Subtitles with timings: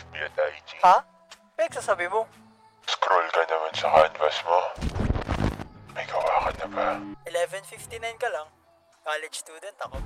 [0.00, 0.70] FB at IG?
[0.80, 0.96] Ha?
[1.56, 2.24] Peg, sasabi mo.
[2.88, 4.58] Scroll ka naman sa canvas mo.
[5.92, 6.88] May gawa ka na ba?
[7.28, 8.48] 11.59 ka lang.
[9.04, 10.00] College student ako.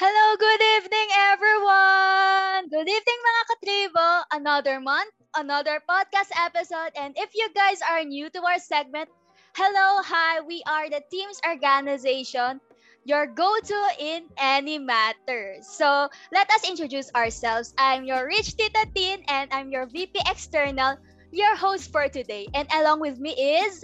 [0.00, 2.64] Hello, good evening everyone!
[2.72, 4.08] Good evening mga katribo!
[4.32, 9.12] Another month, another podcast episode, and if you guys are new to our segment,
[9.54, 12.58] hello, hi, we are the Teams Organization,
[13.04, 15.58] your go-to in any matter.
[15.60, 17.74] So, let us introduce ourselves.
[17.78, 20.96] I'm your Rich Tita Tin, and I'm your VP External,
[21.32, 22.46] your host for today.
[22.54, 23.82] And along with me is...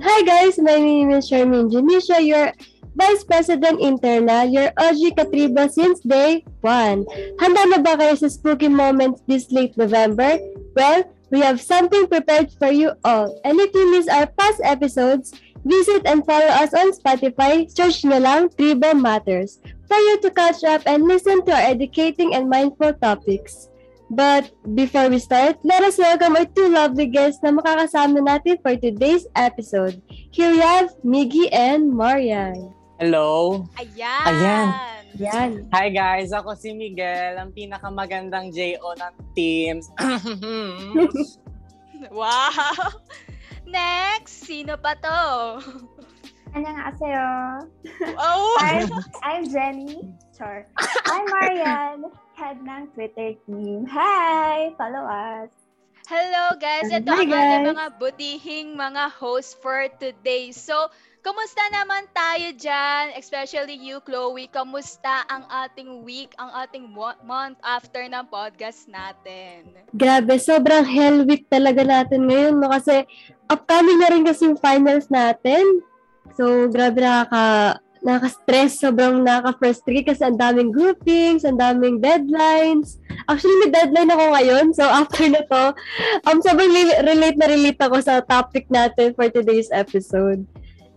[0.00, 2.54] Hi guys, my name is Charmaine Janisha, your
[2.94, 7.42] Vice President Internal, your OG Katriba since day 1.
[7.42, 10.38] Handa na ba kayo sa spooky moments this late November?
[10.78, 11.02] Well,
[11.34, 13.34] we have something prepared for you all.
[13.42, 17.66] And if you miss our past episodes, visit and follow us on Spotify.
[17.70, 22.34] Search nyo lang Tribo Matters for you to catch up and listen to our educating
[22.34, 23.68] and mindful topics.
[24.08, 28.72] But before we start, let us welcome our two lovely guests na makakasama natin for
[28.72, 30.00] today's episode.
[30.08, 32.72] Here we have Miggy and Marian.
[32.96, 33.68] Hello.
[33.76, 34.24] Ayan!
[34.24, 34.68] Ayan.
[35.18, 35.50] Yan.
[35.76, 39.90] Hi guys, ako si Miguel, ang pinakamagandang JO ng Teams.
[42.14, 43.02] Wow!
[43.67, 45.19] Next, sino pa to?
[46.53, 47.23] 안녕하세요.
[48.13, 48.57] Oh!
[48.61, 48.85] I'm,
[49.25, 50.05] I'm Jenny.
[50.37, 50.69] Char.
[51.09, 53.89] I'm Marian, head ng Twitter team.
[53.89, 54.69] Hi!
[54.77, 55.49] Follow us.
[56.03, 56.91] Hello guys!
[56.91, 57.69] Ito Hi, ang ating guys.
[57.73, 60.51] mga butihing mga hosts for today.
[60.51, 60.91] So,
[61.22, 63.14] kumusta naman tayo dyan?
[63.18, 64.48] Especially you, Chloe.
[64.50, 69.72] Kamusta ang ating week, ang ating mo- month after ng podcast natin?
[69.94, 72.70] Grabe, sobrang hell week talaga natin ngayon, no?
[72.70, 73.04] Kasi
[73.50, 75.82] upcoming na rin kasi yung finals natin.
[76.38, 83.02] So, grabe nakaka, nakaka-stress, sobrang nakaka-frustrate kasi ang daming groupings, ang daming deadlines.
[83.26, 84.66] Actually, may deadline ako ngayon.
[84.70, 85.64] So, after na to,
[86.30, 86.70] um, sobrang
[87.02, 90.46] relate na relate ako sa topic natin for today's episode.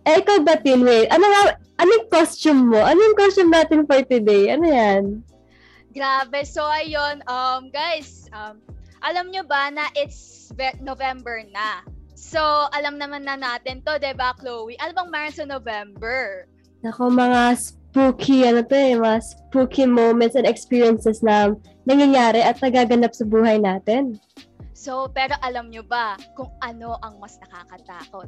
[0.02, 1.06] Eh, ikaw ba, Tinway?
[1.08, 1.42] Ano nga,
[1.78, 2.80] anong costume mo?
[2.82, 4.50] Anong costume natin for today?
[4.50, 5.02] Ano yan?
[5.94, 6.42] Grabe.
[6.42, 8.58] So, ayun, um, guys, um,
[9.04, 11.84] alam nyo ba na it's ve- November na?
[12.16, 12.40] So,
[12.72, 14.78] alam naman na natin to, 'di ba, Chloe?
[14.80, 16.46] Ano bang meron sa November?
[16.80, 21.52] Nako, mga spooky, ano to eh, mga spooky moments and experiences na
[21.84, 24.16] nangyayari at nagaganap sa buhay natin.
[24.72, 28.26] So, pero alam nyo ba kung ano ang mas nakakatakot?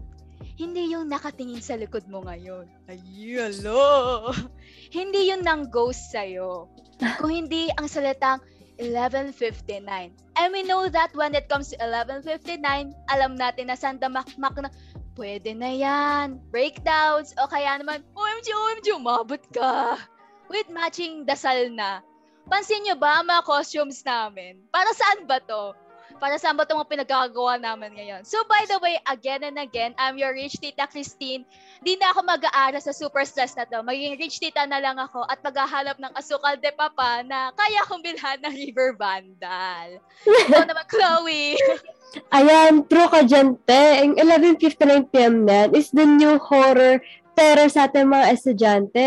[0.54, 2.70] Hindi yung nakatingin sa likod mo ngayon.
[2.86, 3.02] Ay,
[3.34, 4.30] hello!
[4.96, 6.70] hindi yung nang ghost sa'yo.
[7.18, 8.38] Kung hindi ang salitang
[8.78, 10.14] 11.59.
[10.38, 12.62] And we know that when it comes to 11.59,
[13.10, 14.70] alam natin na Santa Makmak na
[15.14, 16.42] pwede na yan.
[16.50, 19.98] Breakdowns, o kaya naman, OMG, OMG, umabot ka.
[20.50, 22.02] With matching dasal na.
[22.44, 24.60] Pansin nyo ba ang mga costumes namin?
[24.68, 25.72] Para saan ba to?
[26.18, 28.22] Para saan ba itong mga pinagkakagawa namin ngayon?
[28.22, 31.42] So by the way, again and again, I'm your rich tita Christine.
[31.82, 33.82] Di na ako mag-aaral sa super stress na to.
[33.82, 38.02] Magiging rich tita na lang ako at maghahanap ng asukal de papa na kaya kong
[38.02, 39.88] bilhan ng river vandal.
[40.24, 41.58] Ikaw naman, Chloe.
[42.30, 43.84] Ayan, true ka dyan, te.
[44.06, 47.02] Ang 11.59pm na is the new horror
[47.34, 49.06] pero sa ating mga estudyante.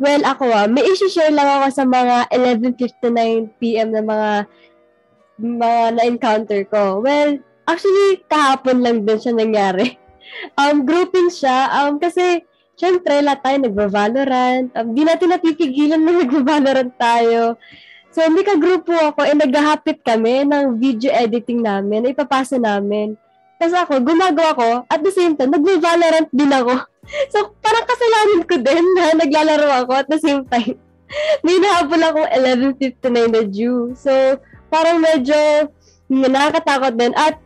[0.00, 4.30] Well, ako ah, may isi-share lang ako sa mga 11.59pm na mga
[5.40, 7.00] na-encounter ko.
[7.00, 9.96] Well, actually, kahapon lang din siya nangyari.
[10.54, 12.46] Um, grouping siya, um, kasi,
[12.78, 14.70] syempre, lahat tayo nagva-Valorant.
[14.78, 17.58] Um, di natin napipigilan na nagva-Valorant tayo.
[18.14, 23.18] So, may ka-grupo ako, eh, naghahapit kami ng video editing namin, na ipapasa namin.
[23.58, 26.78] Tapos ako, gumagawa ko, at the same time, nagva-Valorant din ako.
[27.34, 30.78] So, parang kasalanan ko din na naglalaro ako at the same time.
[31.42, 32.30] May nahabol akong
[32.78, 33.98] 11.59 na due.
[33.98, 34.38] So,
[34.70, 35.68] parang medyo
[36.08, 37.12] nakakatakot din.
[37.18, 37.36] At,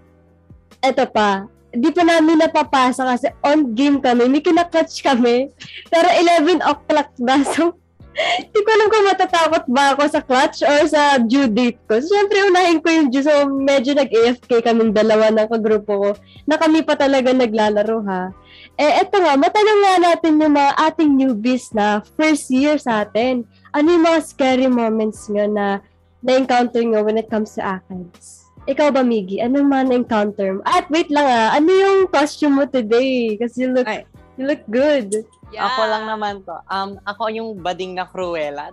[0.84, 5.50] eto pa, di pa namin napapasa kasi on game kami, may kinaklatch kami.
[5.92, 7.42] Pero 11 o'clock na.
[7.42, 7.74] So,
[8.54, 11.98] di ko alam kung matatakot ba ako sa clutch or sa due date ko.
[11.98, 13.26] So, syempre, unahin ko yung due.
[13.26, 16.10] So, medyo nag-AFK kaming dalawa ng kagrupo ko
[16.46, 18.30] na kami pa talaga naglalaro ha.
[18.78, 23.42] Eh, eto nga, matanong nga natin yung mga ating newbies na first year sa atin.
[23.74, 25.82] Ano yung mga scary moments nyo na
[26.24, 28.48] na-encounter nyo when it comes to ACADS?
[28.64, 29.44] Ikaw ba, Miggy?
[29.44, 30.60] Anong mga na-encounter mo?
[30.64, 33.36] At wait lang ah, ano yung costume mo today?
[33.36, 34.08] Kasi you look, Ay.
[34.40, 35.12] you look good.
[35.52, 35.68] Yeah.
[35.68, 36.56] Ako lang naman to.
[36.72, 38.72] Um, ako yung bading na Cruella.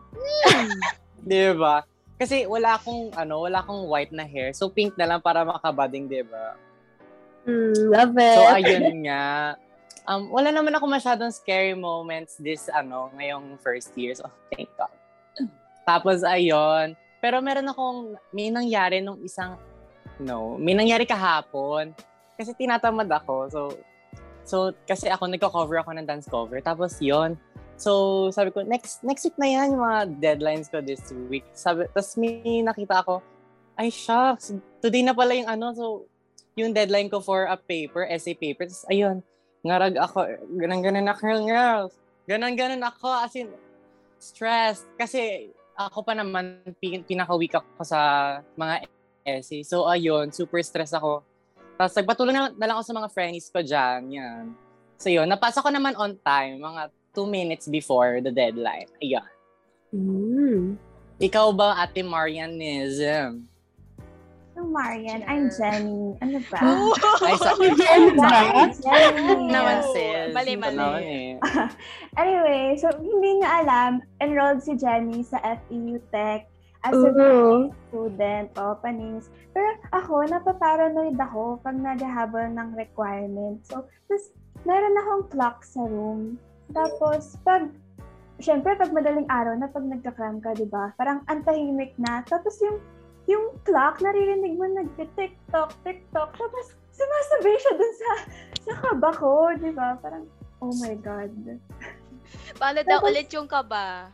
[1.27, 1.83] di ba?
[2.15, 4.55] Kasi wala akong, ano, wala akong white na hair.
[4.55, 6.55] So, pink na lang para makabading, di ba?
[7.43, 8.37] Mm, love it.
[8.39, 9.59] So, ayun nga.
[10.07, 14.15] Um, wala naman ako masyadong scary moments this, ano, ngayong first year.
[14.15, 14.93] So, thank God.
[15.83, 16.95] Tapos, ayun.
[17.21, 19.55] Pero meron akong, may nangyari nung isang,
[20.17, 21.93] no, may nangyari kahapon.
[22.33, 23.35] Kasi tinatamad ako.
[23.53, 23.61] So,
[24.41, 24.55] so
[24.89, 26.57] kasi ako, nagko-cover ako ng dance cover.
[26.65, 27.37] Tapos, yon
[27.81, 31.45] So, sabi ko, next next week na yan, yung mga deadlines ko this week.
[31.53, 33.25] Sabi, tapos may nakita ako,
[33.73, 35.85] ay shucks, today na pala yung ano, so,
[36.53, 38.69] yung deadline ko for a paper, essay paper.
[38.69, 39.25] Tapos, ayun,
[39.65, 41.93] ngarag ako, ganun-ganun ako, girls.
[42.29, 43.49] Ganun-ganun ako, as in,
[44.21, 44.85] stressed.
[44.97, 47.99] Kasi, ako pa naman, pin- pinaka-weak ako sa
[48.55, 48.87] mga
[49.25, 49.61] essay.
[49.61, 51.21] So, ayun, super stress ako.
[51.77, 53.99] Tapos, nagpatulong na, na lang ako sa mga friends ko dyan.
[54.13, 54.43] Yan.
[55.01, 58.87] So, yun, napasa ko naman on time, mga two minutes before the deadline.
[59.03, 59.29] Ayun.
[59.91, 60.63] Mm.
[61.21, 63.50] Ikaw ba, Ate Marianism?
[64.61, 66.13] So, Marian, I'm Jenny.
[66.21, 66.61] Ano ba?
[67.25, 67.57] Ay, sa...
[67.57, 68.69] Jen ba?
[68.69, 69.49] Jenny.
[69.49, 70.29] naman, sis.
[70.37, 71.41] Mali, mali.
[72.21, 76.45] Anyway, so hindi niya alam, enrolled si Jenny sa FEU Tech
[76.85, 77.09] as a
[77.89, 79.33] student, openings.
[79.49, 83.65] Pero ako, napaparanoid ako pag naghahabol ng requirements.
[83.65, 84.29] So, tapos,
[84.61, 86.37] meron akong clock sa room.
[86.69, 87.65] Tapos, pag,
[88.37, 90.93] syempre, pag madaling araw na, pag nagka-cram ka, di ba?
[91.01, 92.21] Parang antahimik na.
[92.29, 92.77] Tapos yung,
[93.31, 96.29] yung clock, naririnig mo nag-tiktok, tiktok.
[96.35, 98.11] Tapos, sumasabay siya dun sa,
[98.67, 99.95] sa kaba ko, di ba?
[100.03, 100.27] Parang,
[100.59, 101.31] oh my God.
[102.59, 104.11] Paano daw ulit yung kaba?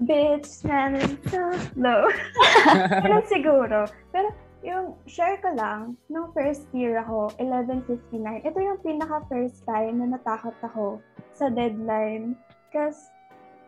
[0.00, 1.00] bitch, man,
[1.32, 1.40] so
[1.76, 2.08] low.
[3.04, 3.88] Ganun siguro.
[4.12, 4.28] Pero
[4.60, 10.16] yung share ko lang, nung first year ako, 11.59, ito yung pinaka first time na
[10.18, 11.00] natakot ako
[11.32, 12.36] sa deadline.
[12.74, 13.08] Kasi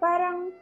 [0.03, 0.53] parang,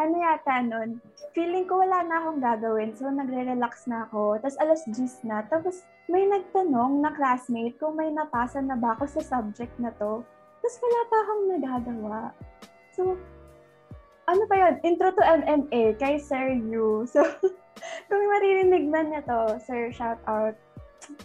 [0.00, 0.98] ano yata nun,
[1.36, 2.90] feeling ko wala na akong gagawin.
[2.96, 4.40] So, nagre-relax na ako.
[4.40, 5.44] Tapos, alas 10 na.
[5.46, 10.24] Tapos, may nagtanong na classmate kung may napasa na ba ako sa subject na to.
[10.60, 12.20] Tapos, wala pa akong nagagawa.
[12.92, 13.02] So,
[14.28, 14.74] ano pa yun?
[14.86, 17.04] Intro to MMA kay Sir Yu.
[17.08, 17.24] So,
[18.08, 20.54] kung maririnig man niya to, Sir, shout out.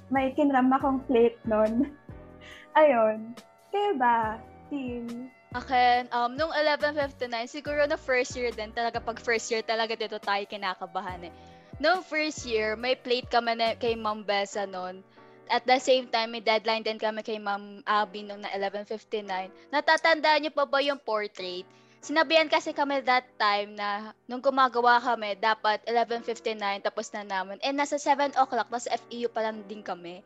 [0.09, 1.93] May kinram akong plate nun.
[2.79, 3.37] Ayun.
[3.69, 4.41] Kayo ba,
[4.73, 5.29] team?
[5.55, 10.19] Akin, um, nung 11.59, siguro na first year din, talaga pag first year talaga dito
[10.19, 11.33] tayo kinakabahan eh.
[11.79, 14.99] Nung first year, may plate kami na, kay Ma'am Bessa noon.
[15.47, 19.23] At the same time, may deadline din kami kay Ma'am Abby nung na 11.59.
[19.71, 21.63] Natatandaan niyo pa ba yung portrait?
[22.03, 27.57] Sinabihan kasi kami that time na nung gumagawa kami, dapat 11.59 tapos na namin.
[27.63, 30.19] Eh, nasa 7 o'clock, nasa FEU pa lang din kami.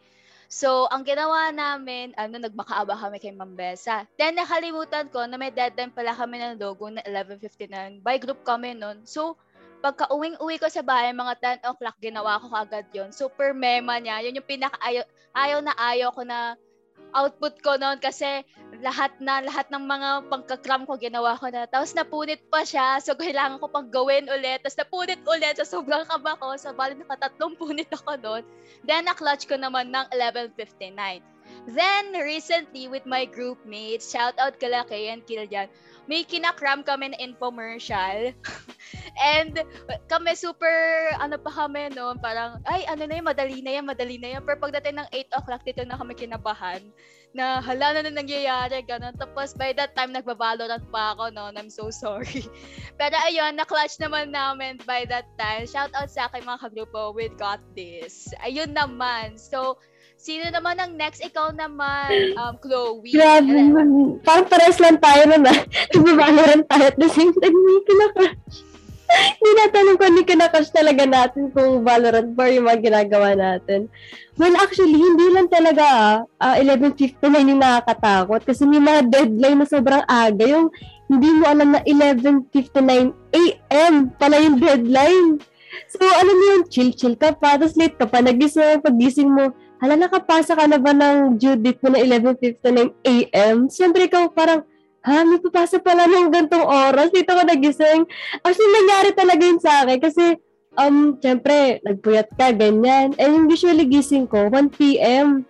[0.51, 4.03] So, ang ginawa namin, ano, nagmakaaba kami kay Ma'am Bessa.
[4.19, 8.03] Then, nakalimutan ko na may deadline pala kami ng logo na 11.59.
[8.03, 9.07] By group kami nun.
[9.07, 9.39] So,
[9.80, 14.19] pagka uwing-uwi ko sa bahay, mga 10 o'clock, ginawa ko kagad yon Super mema niya.
[14.27, 16.59] Yun yung pinaka-ayaw ayaw na ayaw ko na
[17.11, 18.43] output ko noon kasi
[18.79, 21.67] lahat na lahat ng mga pagkakram ko ginawa ko na.
[21.67, 22.97] Tapos napunit pa siya.
[23.03, 24.63] So kailangan ko pang gawin ulit.
[24.63, 25.59] Tapos napunit ulit.
[25.59, 26.56] So sobrang kaba ko.
[26.56, 28.44] So bali nakatatlong punit ako doon.
[28.87, 31.41] Then na-clutch ko naman ng 11.59.
[31.69, 35.69] Then recently with my group mates, shout out kala Kay and Kiljan,
[36.09, 38.33] may kinakram kami na infomercial.
[39.21, 39.61] And
[40.09, 40.73] kami super,
[41.21, 44.41] ano pa kami noon, parang, ay, ano na yan, madali na yan, madali na yan.
[44.41, 46.81] Pero pagdating ng 8 o'clock, dito na kami kinabahan
[47.31, 49.15] na hala na na nangyayari, ganun.
[49.15, 51.56] Tapos by that time, nagbabalorant pa ako noon.
[51.56, 52.44] I'm so sorry.
[52.99, 55.63] Pero ayun, na-clutch naman namin by that time.
[55.69, 58.33] Shout out sa akin mga kagrupo, we got this.
[58.44, 59.39] Ayun naman.
[59.39, 59.80] So,
[60.21, 61.25] sino naman ang next?
[61.25, 63.09] Ikaw naman, um, Chloe.
[63.09, 63.90] Grabe, And- man.
[64.21, 65.59] parang pares lang tayo nun ah.
[65.97, 68.37] Nagbabalorant tayo at the same time, may kinakash.
[69.42, 73.90] Hindi natanong kung ano kinakash talaga natin kung Valorant ba yung mga ginagawa natin.
[74.40, 75.83] Well, actually, hindi lang talaga
[76.40, 77.19] ah, uh, 11.59
[77.51, 80.45] yung nakakatakot kasi may mga deadline na sobrang aga.
[80.47, 80.71] Yung
[81.11, 83.94] hindi mo alam na 11.59 a.m.
[84.16, 85.44] pala yung deadline.
[85.92, 89.51] So, alam mo yung chill-chill ka pa, tapos late ka pa, nagising pagising mo,
[89.81, 93.66] hala, nakapasa ka na ba ng due date mo na 11.59 a.m.?
[93.66, 94.61] Siyempre, ikaw parang,
[95.02, 98.06] ha, may papasa pala ng gantong oras, dito ko nagising.
[98.45, 100.38] Actually, nangyari talaga yun sa akin kasi,
[100.78, 103.18] um, siyempre, nagpuyat ka, ganyan.
[103.18, 105.50] And yung usually gising ko, 1 p.m.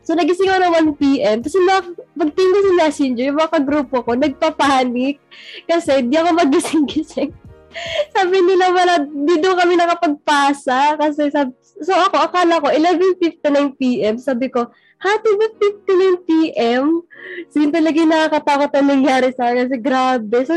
[0.00, 1.36] So, nagising ako ng 1 p.m.
[1.44, 5.20] Tapos, pagtingin sa messenger, yung mga kagrupo ko, nagpapanik.
[5.68, 7.47] Kasi, di ako magising-gising.
[8.16, 10.96] sabi nila wala, di doon kami nakapagpasa.
[10.98, 14.14] Kasi, sabi, so ako, akala ko, 11.59 p.m.
[14.18, 15.46] Sabi ko, hati ba
[15.86, 16.84] 59 p.m.?
[17.52, 19.68] So, yun talaga yung nakakatakot na nangyari sa akin.
[19.68, 20.36] Kasi grabe.
[20.48, 20.54] So,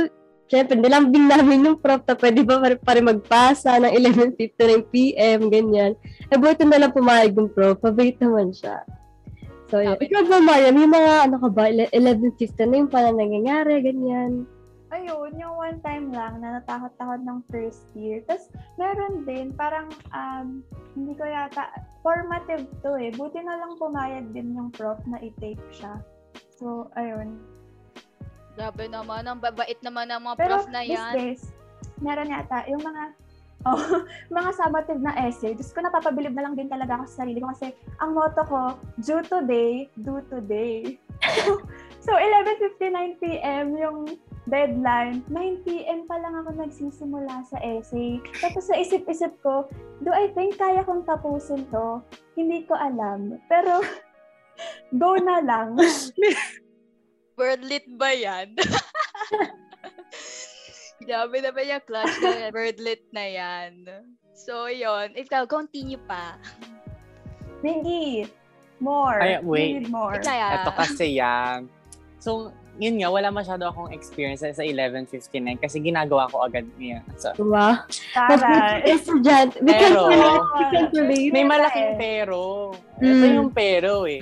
[0.49, 3.93] syempre, nilambing namin yung prof na pwede ba pa, pa rin magpasa ng
[4.35, 5.39] 11.59 p.m.
[5.47, 5.93] Ganyan.
[6.31, 7.79] Eh, buti na lang pumayag yung prof.
[7.79, 8.81] Pabait naman siya.
[9.71, 9.95] So, yun.
[9.95, 10.67] Ikaw ba, Maya?
[10.75, 14.43] May mga, ano ka ba, 11.59 na yung pala nangyayari, ganyan.
[14.91, 18.19] Ayun, yung one time lang na natakot-takot ng first year.
[18.27, 20.59] Tapos, meron din, parang, um,
[20.93, 21.71] hindi ko yata,
[22.03, 23.09] formative to eh.
[23.15, 25.95] Buti na lang pumayag din yung prof na i-take siya.
[26.59, 27.39] So, ayun.
[28.59, 31.13] Grabe naman, ang babait naman ng mga Pero prof na these yan.
[31.15, 31.41] days,
[32.03, 33.03] meron yata, yung mga,
[33.71, 37.39] oh, mga summative na essay, Diyos ko, napapabilib na lang din talaga ako sa sarili
[37.39, 37.71] ko kasi
[38.03, 40.99] ang motto ko, due today, do today.
[42.03, 43.77] so, 11.59 p.m.
[43.77, 44.19] yung
[44.49, 46.09] deadline, 9 p.m.
[46.09, 48.17] pa lang ako nagsisimula sa essay.
[48.41, 49.69] Tapos sa isip-isip ko,
[50.01, 52.01] do I think kaya kong tapusin to?
[52.33, 53.37] Hindi ko alam.
[53.45, 53.85] Pero,
[55.01, 55.77] go na lang.
[57.37, 58.53] Word lit ba yan?
[61.01, 63.89] Grabe naman yung clutch na word lit na yan.
[64.37, 66.37] So, yon Ikaw, continue pa.
[67.65, 68.29] Mindy,
[68.77, 69.17] more.
[69.17, 69.71] Ay, We wait.
[69.81, 70.21] need more.
[70.21, 71.65] Kaya, Ito kasi yan.
[72.21, 75.09] So, yun nga, wala masyado akong experience sa 11.59
[75.57, 77.01] kasi ginagawa ko agad niya.
[77.17, 77.81] So, Wow.
[78.13, 78.77] Tara.
[78.85, 79.57] Estudyante.
[79.59, 80.45] We can Pero- relate.
[80.53, 81.31] We can relate.
[81.33, 82.39] may malaking pero.
[82.97, 83.35] Ito Mm.
[83.35, 84.21] yung pero eh.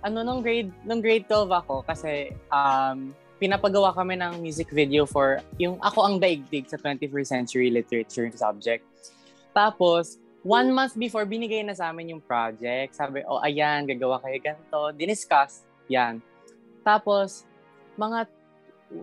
[0.00, 5.44] Ano, nung grade, nung grade 12 ako kasi um, pinapagawa kami ng music video for
[5.56, 8.80] yung Ako ang Daigdig sa 21st Century Literature subject.
[9.52, 12.94] Tapos, one month before, binigay na sa amin yung project.
[12.94, 14.80] Sabi, oh, ayan, gagawa kayo ganito.
[14.92, 16.20] Diniscuss, yan.
[16.86, 17.42] Tapos,
[17.98, 18.30] mga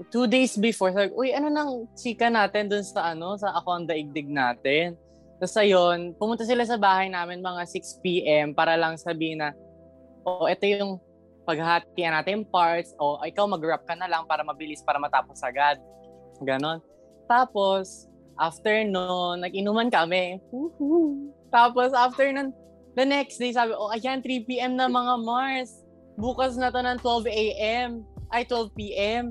[0.07, 3.85] two days before, sabi, uy, ano nang chika natin dun sa ano, sa Ako ang
[3.85, 4.95] Daigdig natin.
[5.43, 8.55] Tapos ayun, pumunta sila sa bahay namin mga 6 p.m.
[8.55, 9.51] para lang sabihin na,
[10.23, 11.03] oh, ito yung
[11.43, 15.75] paghahatian natin parts, o ikaw mag-rap ka na lang para mabilis, para matapos agad.
[16.39, 16.79] Ganon.
[17.27, 18.07] Tapos,
[18.39, 20.39] after nun, nag-inuman kami.
[20.47, 21.27] Woohoo!
[21.51, 22.55] Tapos, after nun,
[22.95, 24.79] the next day, sabi, oh, ayan, 3 p.m.
[24.79, 25.82] na mga Mars.
[26.13, 27.89] Bukas na to ng 12 a.m.
[28.29, 29.23] Ay, 12 p.m.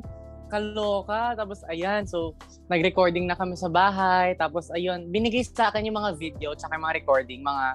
[0.51, 1.39] Kaloka.
[1.39, 2.35] Tapos, ayan, so,
[2.67, 4.35] nag-recording na kami sa bahay.
[4.35, 7.67] Tapos, ayun, binigay sa akin yung mga video, tsaka yung mga recording, mga,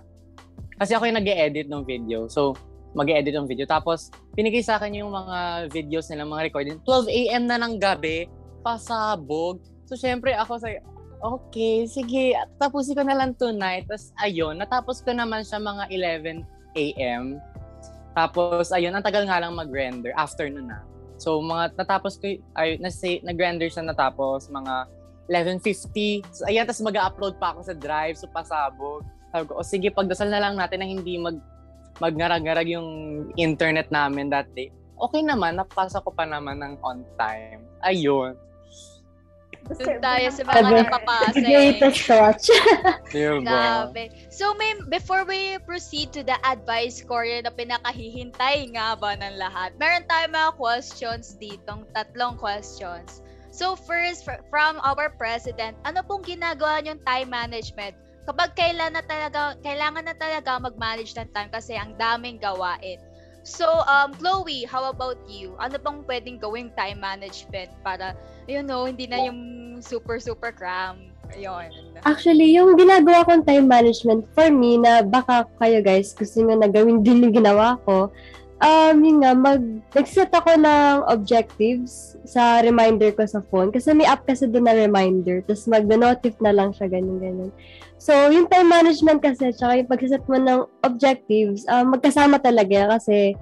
[0.78, 2.28] kasi ako yung nag edit ng video.
[2.28, 2.56] So,
[2.96, 3.66] mag edit ng video.
[3.68, 6.78] Tapos, binigay sa akin yung mga videos nila, mga recording.
[6.84, 7.44] 12 a.m.
[7.48, 8.28] na ng gabi,
[8.62, 9.64] pasabog.
[9.88, 10.70] So, syempre, ako sa,
[11.24, 13.88] okay, sige, tapusin ko na lang tonight.
[13.88, 16.44] Tapos, ayun, natapos ko naman siya mga 11
[16.78, 17.42] a.m.
[18.18, 20.82] Tapos, ayun, ang tagal nga lang mag-render, afternoon na.
[21.22, 24.90] So, mga, natapos ko, ay, nasa, nag-render siya natapos, mga
[25.30, 26.26] 11.50.
[26.34, 29.06] So, ayan, tapos mag-upload pa ako sa drive, so pasabog.
[29.30, 31.38] Sabi ko, o sige, pagdasal na lang natin na hindi mag
[31.98, 32.90] magngarag-ngarag yung
[33.38, 34.70] internet namin that day.
[34.98, 37.62] Okay naman, napasa ko pa naman ng on time.
[37.86, 38.38] Ayun.
[39.76, 41.52] Doon tayo sa mga napapasa The eh.
[41.52, 42.46] greatest touch.
[43.14, 43.44] Diba?
[43.44, 44.16] Grabe.
[44.32, 49.76] So, may, before we proceed to the advice Korea na pinakahihintay nga ba ng lahat,
[49.76, 53.20] meron tayong mga questions ditong tatlong questions.
[53.52, 57.98] So, first, fr- from our president, ano pong ginagawa niyong time management?
[58.28, 63.00] Kapag kailan na talaga, kailangan na talaga mag-manage ng time kasi ang daming gawain.
[63.48, 65.56] So, um, Chloe, how about you?
[65.56, 68.12] Ano pang pwedeng gawing time management para,
[68.44, 69.39] you know, hindi na yung
[69.80, 71.16] super, super cram?
[71.32, 71.72] Ayun.
[72.04, 76.68] Actually, yung ginagawa kong time management for me na baka kayo guys gusto nyo na
[76.68, 78.12] gawin din yung ginawa ko,
[78.60, 79.63] um, yun nga, mag,
[79.96, 83.72] nag-set ako ng objectives sa reminder ko sa phone.
[83.72, 85.39] Kasi may app kasi doon na reminder.
[85.48, 87.56] Tapos mag-notif na lang siya, ganyan-ganyan.
[87.98, 93.34] So, yung time management kasi, tsaka yung pag-set mo ng objectives, um, magkasama talaga kasi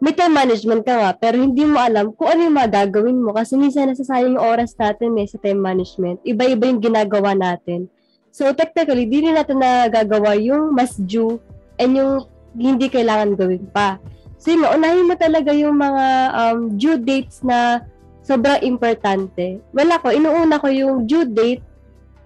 [0.00, 3.36] may time management ka nga, pero hindi mo alam kung ano yung mga gagawin mo.
[3.36, 6.22] Kasi minsan nasasayang yung oras natin eh, sa time management.
[6.24, 7.90] Iba-iba yung ginagawa natin.
[8.32, 11.42] So, technically, di rin natin nagagawa yung mas due
[11.76, 13.98] and yung hindi kailangan gawin pa.
[14.38, 17.82] So, yun, unahin mo talaga yung mga um, due dates na
[18.22, 19.58] sobrang importante.
[19.74, 21.64] Well, ako, inuuna ko yung due date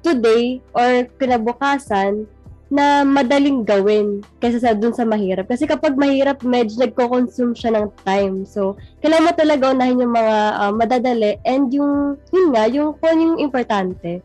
[0.02, 2.26] today or kinabukasan
[2.72, 5.44] na madaling gawin kaysa sa dun sa mahirap.
[5.44, 8.48] Kasi kapag mahirap, medyo nagko-consume siya ng time.
[8.48, 13.12] So, kailangan mo talaga unahin yung mga uh, madadali and yung, yun nga, yung kung
[13.12, 14.24] ano yung importante.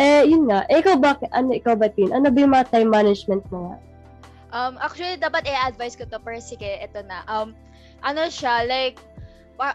[0.00, 0.64] Eh, yun nga.
[0.72, 2.16] Eh, ikaw ba, ano, ikaw ba, Tin?
[2.16, 3.76] Ano ba yung mga time management mo nga?
[4.56, 7.20] Um, actually, dapat i-advise ko to, pero sige, ito na.
[7.28, 7.52] Um,
[8.00, 8.96] ano siya, like,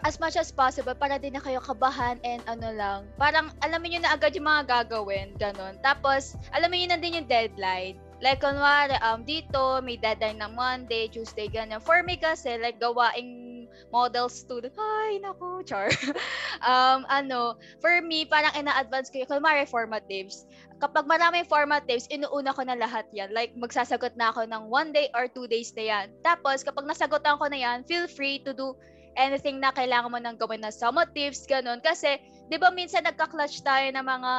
[0.04, 3.00] as much as possible, para din na kayo kabahan and ano lang.
[3.16, 5.80] Parang, alam niyo na agad yung mga gagawin, ganun.
[5.80, 7.96] Tapos, alam niyo na din yung deadline.
[8.18, 11.80] Like, kunwari, um, dito, may deadline na Monday, Tuesday, ganyan.
[11.80, 15.88] For me kasi, like, gawaing model student, ay, naku, char.
[16.68, 20.50] um, ano, for me, parang ina-advance ko yung, kunwari, formatives.
[20.82, 23.30] Kapag maraming formatives, inuuna ko na lahat yan.
[23.30, 26.06] Like, magsasagot na ako ng one day or two days na yan.
[26.26, 28.74] Tapos, kapag nasagotan ko na yan, feel free to do
[29.18, 31.82] anything na kailangan mo nang gawin na summatives, ganun.
[31.82, 32.16] Kasi,
[32.48, 34.32] di ba minsan nagka-clutch tayo ng mga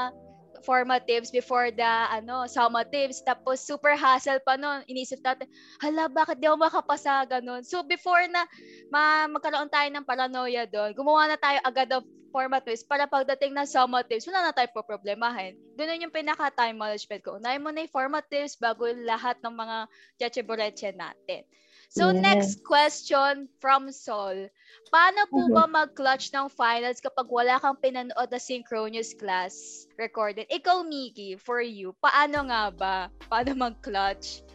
[0.63, 5.48] formatives before the ano summatives tapos super hassle pa noon inisip natin
[5.79, 7.24] hala bakit di ako makapasa?
[7.27, 7.63] Ganun.
[7.63, 8.43] So before na
[8.91, 13.65] ma magkaroon tayo ng paranoia doon gumawa na tayo agad ng formatives para pagdating ng
[13.65, 17.39] summatives wala na tayo po problemahin doon yung pinaka time management ko.
[17.39, 19.77] Unahin mo na yung formatives bago lahat ng mga
[20.19, 21.48] chechebureche natin
[21.89, 22.22] So, Yes.
[22.22, 24.46] next question from Sol.
[24.93, 25.53] Paano po Mhm.
[25.58, 30.46] ba mag-clutch ng finals kapag wala kang pinanood na synchronous class recorded?
[30.53, 32.96] Ikaw, Miki, for you, paano nga ba?
[33.25, 34.46] Paano mag-clutch?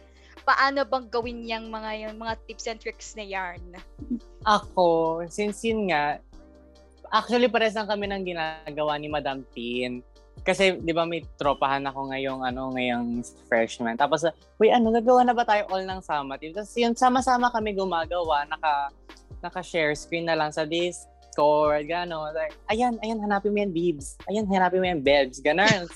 [0.47, 3.63] Paano bang gawin yung mga yung mga tips and tricks na yarn?
[4.47, 6.23] Ako, since yun nga,
[7.11, 9.99] actually pares lang kami ng ginagawa ni Madam Tin.
[10.45, 13.97] Kasi, di ba, may tropahan ako ngayong, ano, ngayong freshman.
[13.97, 14.29] Tapos,
[14.61, 16.53] uy, ano, gagawa na ba tayo all ng summative?
[16.53, 18.45] Tapos, yun, sama-sama kami gumagawa.
[18.45, 18.93] Naka,
[19.41, 22.29] naka-share screen na lang sa Discord, gano'n.
[22.37, 24.21] Like, ayan, ayan, hanapin mo yan, Bibs.
[24.29, 25.41] Ayan, hanapin mo yan, Bebs.
[25.41, 25.89] Ganon.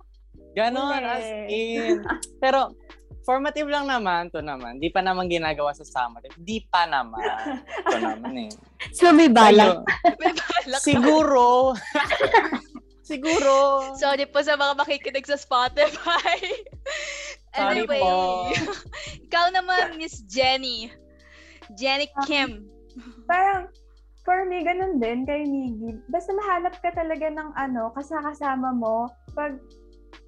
[0.58, 2.04] Ganon, as in.
[2.38, 2.76] Pero,
[3.24, 4.76] formative lang naman, to naman.
[4.78, 6.36] Di pa naman ginagawa sa summative.
[6.36, 7.24] Di pa naman.
[7.88, 8.52] Ito naman eh.
[8.96, 9.80] So, may balak.
[10.20, 10.80] May balak.
[10.84, 11.72] Siguro.
[13.04, 13.52] Siguro.
[14.02, 16.40] Sorry po sa mga makikinig sa Spotify.
[17.54, 18.50] Sorry anyway, po.
[19.28, 20.90] ikaw naman, Miss Jenny.
[21.78, 22.66] Jenny Kim.
[23.30, 23.70] Parang,
[24.26, 26.00] for me, ganun din kay Miggy.
[26.10, 29.06] Basta mahanap ka talaga ng ano, kasakasama mo.
[29.36, 29.60] Pag,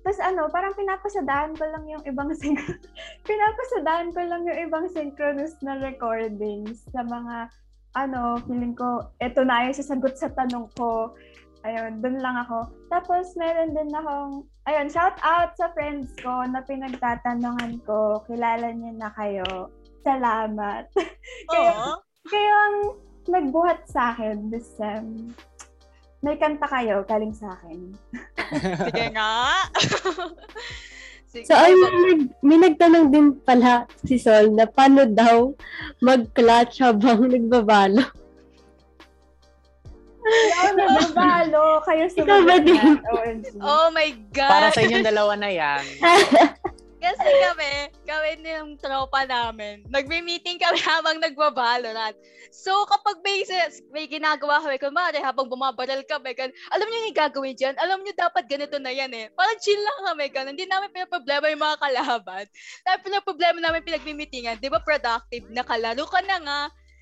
[0.06, 2.78] tapos ano, parang pinapasadaan ko lang yung ibang syn-
[3.26, 7.50] pinapasadaan ko lang yung ibang synchronous na recordings sa mga
[7.96, 11.16] ano, feeling ko, eto na yung sasagot sa tanong ko.
[11.66, 12.70] Ayun, dun lang ako.
[12.94, 18.22] Tapos, meron din akong, ayun, shout out sa friends ko na pinagtatanungan ko.
[18.30, 19.74] Kilala niyo na kayo.
[20.06, 20.86] Salamat.
[22.26, 22.78] Kayo ang
[23.26, 25.30] nagbuhat sa akin this sem.
[26.22, 27.94] May kanta kayo galing sa akin.
[28.90, 29.62] Sige nga.
[31.30, 31.46] Sige.
[31.46, 35.54] So, ay, may, may nagtanong din pala si Sol na paano daw
[36.02, 38.02] mag-clutch habang nagbabalo.
[40.26, 42.98] Ikaw nagbabalo, kayo sa Ikaw ba din?
[43.62, 44.50] Oh my God.
[44.50, 45.82] Para sa inyong dalawa na yan.
[47.06, 47.70] Kasi kami,
[48.02, 52.18] kami yung tropa namin, nagme-meeting kami habang nagbabalorant.
[52.50, 53.46] So, kapag may,
[53.94, 57.78] may ginagawa kami, kumari habang bumabaral kami, gan, alam niyo yung gagawin dyan?
[57.78, 59.30] Alam niyo dapat ganito na yan eh.
[59.38, 60.50] Parang chill lang kami, gan.
[60.50, 62.44] Hindi namin pinaproblema yung mga kalaban.
[62.82, 65.46] Dahil pinaproblema namin pinagme-meetingan, di ba productive?
[65.52, 66.60] Nakalaro ka na nga,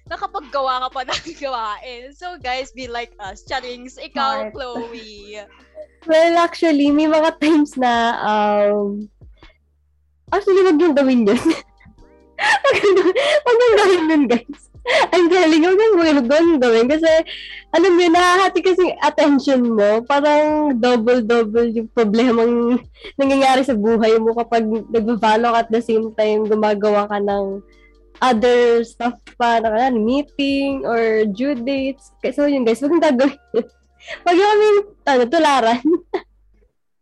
[0.09, 2.03] nakapaggawa ka pa ng gawain.
[2.13, 3.45] So, guys, be like us.
[3.45, 4.53] Charings, ikaw, Smart.
[4.53, 5.41] Chloe.
[6.05, 9.09] well, actually, may mga times na, um,
[10.29, 11.41] actually, wag yung gawin yun.
[13.45, 14.61] wag yung gawin yun, guys.
[14.85, 16.87] I'm telling you, wag yung yung gawin.
[16.93, 17.09] Kasi,
[17.73, 20.05] alam mo nakahati kasi attention mo.
[20.05, 22.79] Parang double-double yung problemang
[23.17, 24.63] nangyayari sa buhay mo kapag
[24.93, 27.65] nagbabalo ka at the same time gumagawa ka ng
[28.19, 32.13] other stuff pa, na kaya, meeting or due dates.
[32.19, 33.67] Kaya- So, yun guys, wag yung gagawin yun.
[34.29, 34.67] Wag yung kami,
[35.09, 35.81] ano, tularan.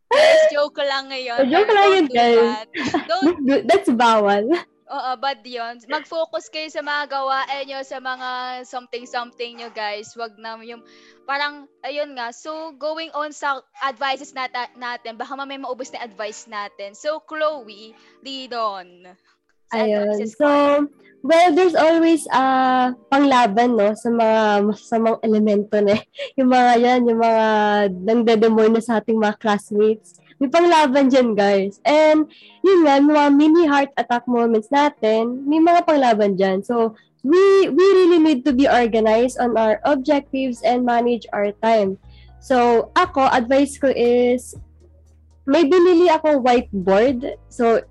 [0.06, 1.38] Guys, joke lang ngayon.
[1.40, 2.38] Oh, joke lang yun, do guys.
[2.38, 2.68] that.
[3.10, 4.44] Don't That's bawal.
[4.86, 5.80] Oo, bad yun.
[5.88, 8.28] Mag-focus kayo sa mga gawain nyo, sa mga
[8.68, 10.12] something-something nyo, guys.
[10.14, 10.84] Wag na yung,
[11.24, 12.28] parang, ayun nga.
[12.28, 16.92] So, going on sa advices nata- natin, baka mamay maubos na advice natin.
[16.92, 19.16] So, Chloe, lead on.
[19.72, 20.20] Ayun.
[20.36, 20.48] So,
[21.24, 26.02] well, there's always uh, panglaban, no, sa mga masasamang elemento na eh.
[26.38, 27.44] Yung mga yan, yung mga
[28.04, 30.20] nangdademor na sa ating mga classmates.
[30.42, 31.78] May panglaban dyan, guys.
[31.86, 32.26] And,
[32.66, 36.66] yun nga, mga mini heart attack moments natin, may mga panglaban dyan.
[36.66, 41.96] So, we, we really need to be organized on our objectives and manage our time.
[42.42, 44.58] So, ako, advice ko is,
[45.46, 47.38] may binili ako whiteboard.
[47.46, 47.86] So,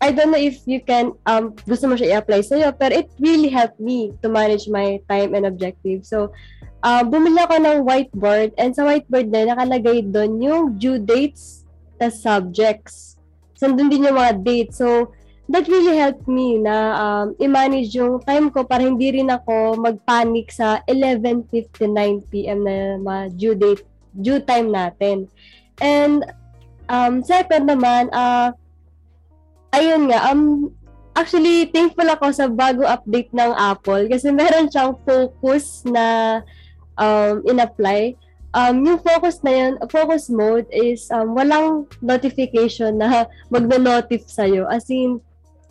[0.00, 3.52] I don't know if you can, um, gusto mo siya i-apply sa'yo, pero it really
[3.52, 6.08] helped me to manage my time and objective.
[6.08, 6.32] So,
[6.80, 11.68] uh, bumili ako ng whiteboard and sa whiteboard na nakalagay doon yung due dates
[12.00, 13.20] na subjects.
[13.60, 14.80] So, doon din yung mga dates.
[14.80, 15.12] So,
[15.52, 20.48] that really helped me na um, i-manage yung time ko para hindi rin ako mag-panic
[20.48, 21.76] sa 11.59
[22.32, 22.64] p.m.
[22.64, 23.84] na mga due date,
[24.16, 25.28] due time natin.
[25.82, 26.24] And,
[26.88, 28.56] um, second naman, uh,
[29.74, 30.70] ayun nga, um,
[31.14, 36.40] actually, thankful ako sa bago update ng Apple kasi meron siyang focus na
[36.98, 38.14] um, in-apply.
[38.50, 44.66] Um, yung focus na yun, focus mode is um, walang notification na magno-notif sa'yo.
[44.66, 45.22] As in,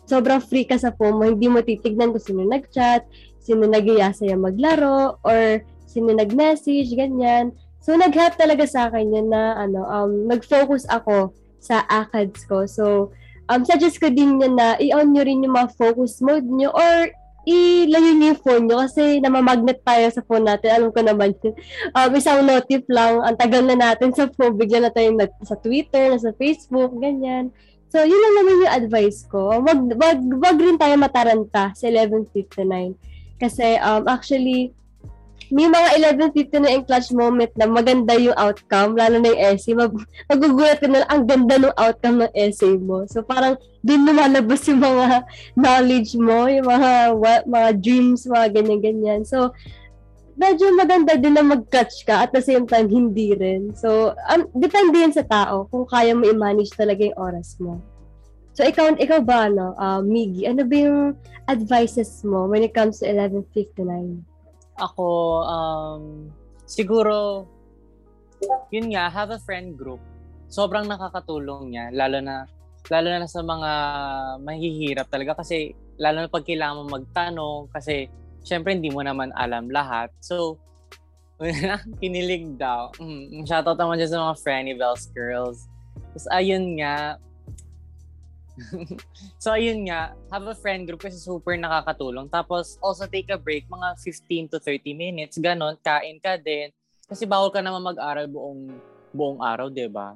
[0.08, 1.24] sobrang free ka sa phone mo.
[1.28, 3.04] Hindi mo titignan kung sino nag-chat,
[3.38, 7.52] sino nag-iya sa'yo maglaro, or sino nag-message, ganyan.
[7.84, 12.64] So, nag-help talaga sa akin yun na ano, um, nag-focus ako sa ACADS ko.
[12.64, 13.12] So,
[13.50, 17.10] um, suggest ko din yun na i-on nyo rin yung mga focus mode nyo or
[17.48, 20.70] ilayo niyo yung phone nyo kasi namamagnet tayo sa phone natin.
[20.70, 21.54] Alam ko naman yun.
[21.96, 25.56] Um, isang notif lang, ang tagal na natin sa phone, bigla na tayo na, sa
[25.58, 27.50] Twitter, na sa Facebook, ganyan.
[27.90, 29.50] So, yun lang naman yung advice ko.
[29.66, 32.94] Wag, wag, wag rin tayo mataranta sa 1159.
[33.40, 34.70] Kasi, um, actually,
[35.50, 35.88] may mga
[36.30, 39.74] 11.50 na clutch moment na maganda yung outcome, lalo na yung essay.
[39.74, 39.90] Mag,
[40.30, 43.02] magugulat ka na ang ganda ng outcome ng essay mo.
[43.10, 45.26] So parang din lumalabas yung mga
[45.58, 49.26] knowledge mo, yung mga what, mga dreams, mga ganyan-ganyan.
[49.26, 49.50] So
[50.38, 53.74] medyo maganda din na mag-clutch ka at the same time hindi rin.
[53.74, 57.82] So um, depende yan sa tao kung kaya mo i-manage talaga yung oras mo.
[58.54, 61.18] So ikaw ikaw ba ano, uh, Miggy, ano ba yung
[61.50, 64.29] advices mo when it comes to 1159?
[64.80, 65.06] Ako,
[65.44, 66.02] um,
[66.64, 67.44] siguro,
[68.72, 70.00] yun nga, have a friend group.
[70.48, 72.48] Sobrang nakakatulong niya, lalo na
[72.88, 73.70] lalo na sa mga
[74.40, 78.08] mahihirap talaga kasi lalo na pag kailangan mo magtanong kasi
[78.40, 80.08] syempre hindi mo naman alam lahat.
[80.24, 80.56] So,
[82.00, 82.92] kinilig daw.
[82.96, 85.68] Mm, shoutout naman dyan sa mga Franny Bells girls.
[86.12, 87.20] Tapos ayun nga,
[89.42, 92.28] so, ayun nga, have a friend group kasi super nakakatulong.
[92.28, 96.70] Tapos, also take a break, mga 15 to 30 minutes, ganon, kain ka din.
[97.10, 98.70] Kasi bawal ka naman mag-aral buong
[99.10, 100.14] buong araw, di ba?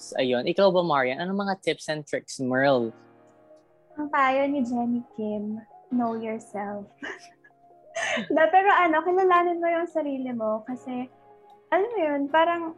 [0.00, 0.48] So, ayun.
[0.48, 1.20] Ikaw ba, Marian?
[1.20, 2.90] Ano mga tips and tricks, Merle?
[4.00, 5.60] Ang payo ni Jenny Kim,
[5.92, 6.88] know yourself.
[8.34, 11.12] da, pero ano, kilalanin mo yung sarili mo kasi,
[11.68, 12.72] alam mo yun, parang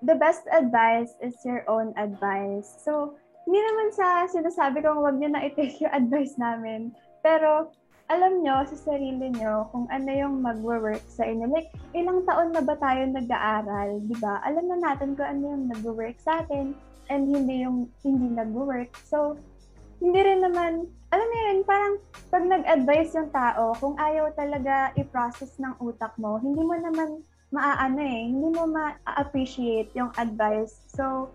[0.00, 2.80] the best advice is your own advice.
[2.80, 6.90] So, hindi naman sa sinasabi kong huwag niyo na i-take yung advice namin.
[7.22, 7.70] Pero,
[8.06, 11.50] alam nyo sa sarili nyo kung ano yung magwo-work sa inyo.
[11.50, 14.42] Like, ilang taon na ba tayo nag-aaral, di ba?
[14.46, 16.74] Alam na natin kung ano yung nagwo-work sa atin
[17.10, 18.94] and hindi yung hindi nagwo-work.
[19.06, 19.38] So,
[19.98, 21.94] hindi rin naman, alam mo yun, parang
[22.30, 27.98] pag nag-advise yung tao, kung ayaw talaga i-process ng utak mo, hindi mo naman maaano
[28.02, 30.78] eh, hindi mo ma-appreciate yung advice.
[30.90, 31.30] So,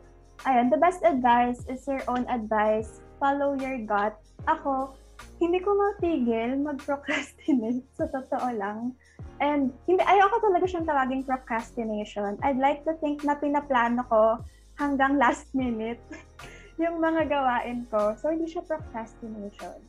[0.46, 3.02] ayun, the best advice is your own advice.
[3.22, 4.18] Follow your gut.
[4.50, 4.98] Ako,
[5.38, 8.94] hindi ko matigil mag-procrastinate sa totoo lang.
[9.42, 12.38] And hindi ayoko talaga siyang tawaging procrastination.
[12.46, 14.42] I'd like to think na pinaplano ko
[14.78, 16.02] hanggang last minute
[16.82, 18.14] yung mga gawain ko.
[18.18, 19.82] So hindi siya procrastination.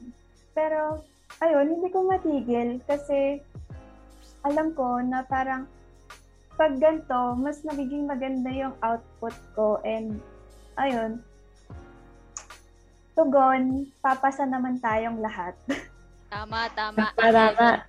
[0.53, 1.05] Pero
[1.41, 3.41] ayun, hindi ko matigil kasi
[4.45, 5.69] alam ko na parang
[6.57, 10.21] pag ganito, mas nagiging maganda yung output ko and
[10.78, 11.20] ayun,
[13.12, 15.52] tugon, papasa naman tayong lahat.
[16.32, 17.12] Tama, tama.
[17.12, 17.85] Tama.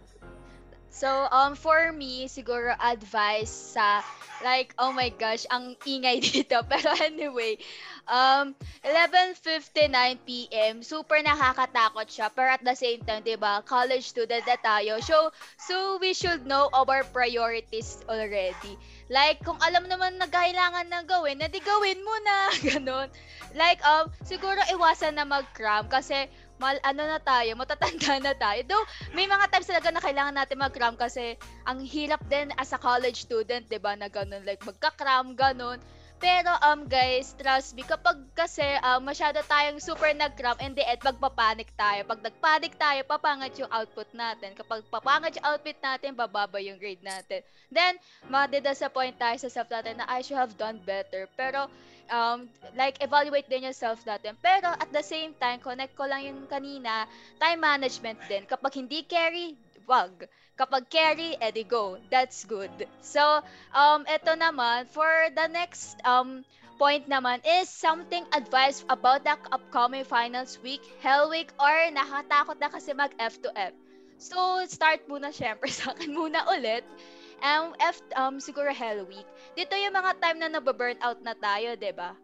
[0.93, 4.05] So, um, for me, siguro advice sa,
[4.45, 6.61] like, oh my gosh, ang ingay dito.
[6.69, 7.57] Pero anyway,
[8.05, 8.53] um,
[8.85, 12.29] 11.59pm, super nakakatakot siya.
[12.29, 15.01] Pero at the same time, di ba, college student na tayo.
[15.01, 18.77] So, so we should know our priorities already.
[19.13, 22.37] Like, kung alam naman na kailangan na gawin, na di gawin mo na.
[22.73, 23.07] Ganon.
[23.53, 26.25] Like, um, siguro iwasan na mag-cram kasi
[26.57, 28.65] mal ano na tayo, matatanda na tayo.
[28.65, 31.37] Though may mga times talaga na kailangan natin mag-cram kasi
[31.69, 35.77] ang hirap din as a college student, 'di ba, na ganun like magka-cram ganun.
[36.23, 41.03] Pero um guys, trust me, kapag kasi um, masyado tayong super nag-cram and the end
[41.03, 41.99] magpapanik tayo.
[42.07, 44.55] Pag nagpanik tayo, papangat yung output natin.
[44.55, 47.43] Kapag papangat yung output natin, bababa yung grade natin.
[47.67, 47.99] Then,
[48.31, 51.27] madidisappoint tayo sa self natin na I should have done better.
[51.35, 51.67] Pero
[52.07, 54.39] um, like, evaluate din yourself natin.
[54.39, 57.03] Pero, at the same time, connect ko lang yung kanina,
[57.35, 58.47] time management din.
[58.47, 60.27] Kapag hindi carry, wag.
[60.53, 61.97] Kapag carry, edi go.
[62.13, 62.71] That's good.
[63.01, 63.41] So,
[63.73, 66.45] um, ito naman, for the next um,
[66.77, 72.69] point naman is something advice about the upcoming finals week, hell week, or nakatakot na
[72.69, 73.73] kasi mag F to F.
[74.21, 76.85] So, start muna syempre sa akin muna ulit.
[77.43, 79.27] Um, F, um, siguro Hell Week.
[79.51, 82.15] Dito yung mga time na nababurn out na tayo, ba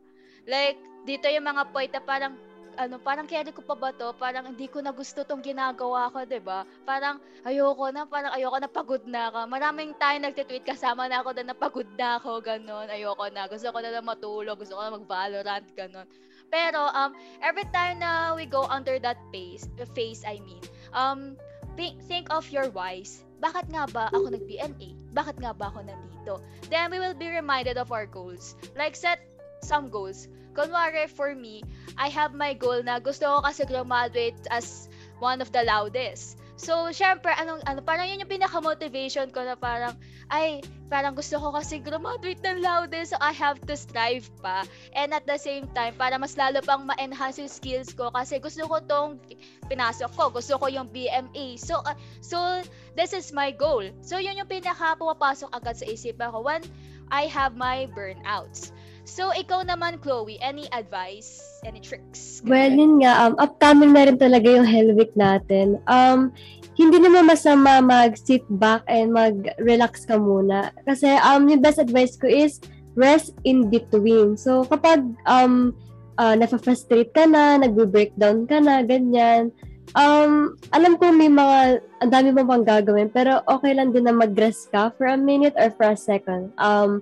[0.48, 2.40] Like, dito yung mga point na parang,
[2.80, 4.16] ano, parang carry ko pa ba to?
[4.16, 6.64] Parang hindi ko na gusto tong ginagawa ko, 'di ba?
[6.88, 9.52] Parang ayoko na, parang ayoko na pagod na ako.
[9.52, 12.88] Maraming tayo nagte-tweet kasama na ako na napagod na ako, ganun.
[12.88, 13.52] Ayoko na.
[13.52, 16.08] Gusto ko na lang matulog, gusto ko na mag-Valorant, ganun.
[16.48, 17.12] Pero um
[17.44, 20.64] every time na we go under that phase, phase I mean,
[20.96, 21.36] um
[21.80, 23.24] think, of your whys.
[23.40, 25.16] Bakit nga ba ako nag-BNA?
[25.16, 26.44] Bakit nga ba ako nandito?
[26.68, 28.60] Then we will be reminded of our goals.
[28.76, 29.24] Like set
[29.64, 30.28] some goals
[30.60, 31.64] kunwari for me,
[31.96, 34.92] I have my goal na gusto ko kasi graduate as
[35.24, 36.36] one of the loudest.
[36.60, 39.96] So, syempre, anong, ano, parang yun yung pinaka-motivation ko na parang,
[40.28, 40.60] ay,
[40.92, 44.68] parang gusto ko kasi graduate ng loudest, so I have to strive pa.
[44.92, 48.68] And at the same time, para mas lalo pang ma-enhance yung skills ko kasi gusto
[48.68, 49.24] ko tong
[49.72, 51.56] pinasok ko, gusto ko yung BMA.
[51.56, 52.60] So, uh, so
[52.92, 53.88] this is my goal.
[54.04, 56.60] So, yun yung pinaka-pumapasok agad sa isip ko when
[57.08, 58.76] I have my burnouts.
[59.10, 61.42] So, ikaw naman, Chloe, any advice?
[61.66, 62.46] Any tricks?
[62.46, 65.82] Well, yun nga, um, upcoming na rin talaga yung Hell Week natin.
[65.90, 66.30] Um,
[66.78, 70.70] hindi naman masama mag-sit back and mag-relax ka muna.
[70.86, 72.62] Kasi um, yung best advice ko is
[72.94, 74.38] rest in between.
[74.38, 75.74] So, kapag um,
[76.22, 79.50] uh, nafa-frustrate ka na, nagbe-breakdown ka na, ganyan,
[79.98, 84.14] um, alam ko may mga, ang dami mo pang gagawin, pero okay lang din na
[84.14, 86.54] mag-rest ka for a minute or for a second.
[86.62, 87.02] Um,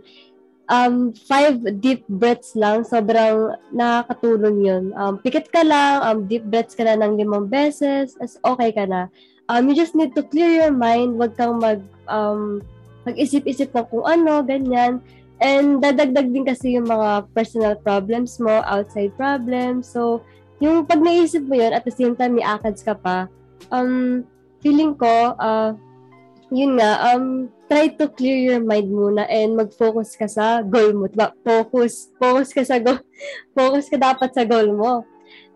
[0.68, 4.84] um, five deep breaths lang, sobrang nakakatulong yun.
[4.96, 8.88] Um, pikit ka lang, um, deep breaths ka na ng limang beses, as okay ka
[8.88, 9.08] na.
[9.48, 11.80] Um, you just need to clear your mind, wag kang mag,
[12.12, 12.60] um,
[13.08, 15.00] mag-isip-isip ng kung ano, ganyan.
[15.40, 19.88] And dadagdag din kasi yung mga personal problems mo, outside problems.
[19.88, 20.20] So,
[20.60, 23.32] yung pag naisip mo yun, at the same time, may akads ka pa,
[23.72, 24.26] um,
[24.60, 25.72] feeling ko, uh,
[26.52, 31.06] yun nga, um, try to clear your mind muna and mag-focus ka sa goal mo.
[31.12, 31.36] Diba?
[31.44, 32.12] Focus.
[32.16, 33.04] Focus ka sa goal.
[33.58, 35.04] Focus ka dapat sa goal mo.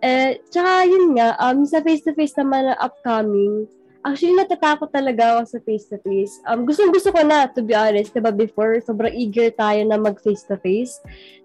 [0.04, 3.70] Eh, tsaka yun nga, um, sa face-to-face naman na upcoming,
[4.02, 6.42] actually natatakot talaga ako sa face-to-face.
[6.50, 11.00] Um, gustong gusto ko na, to be honest, diba before, sobrang eager tayo na mag-face-to-face.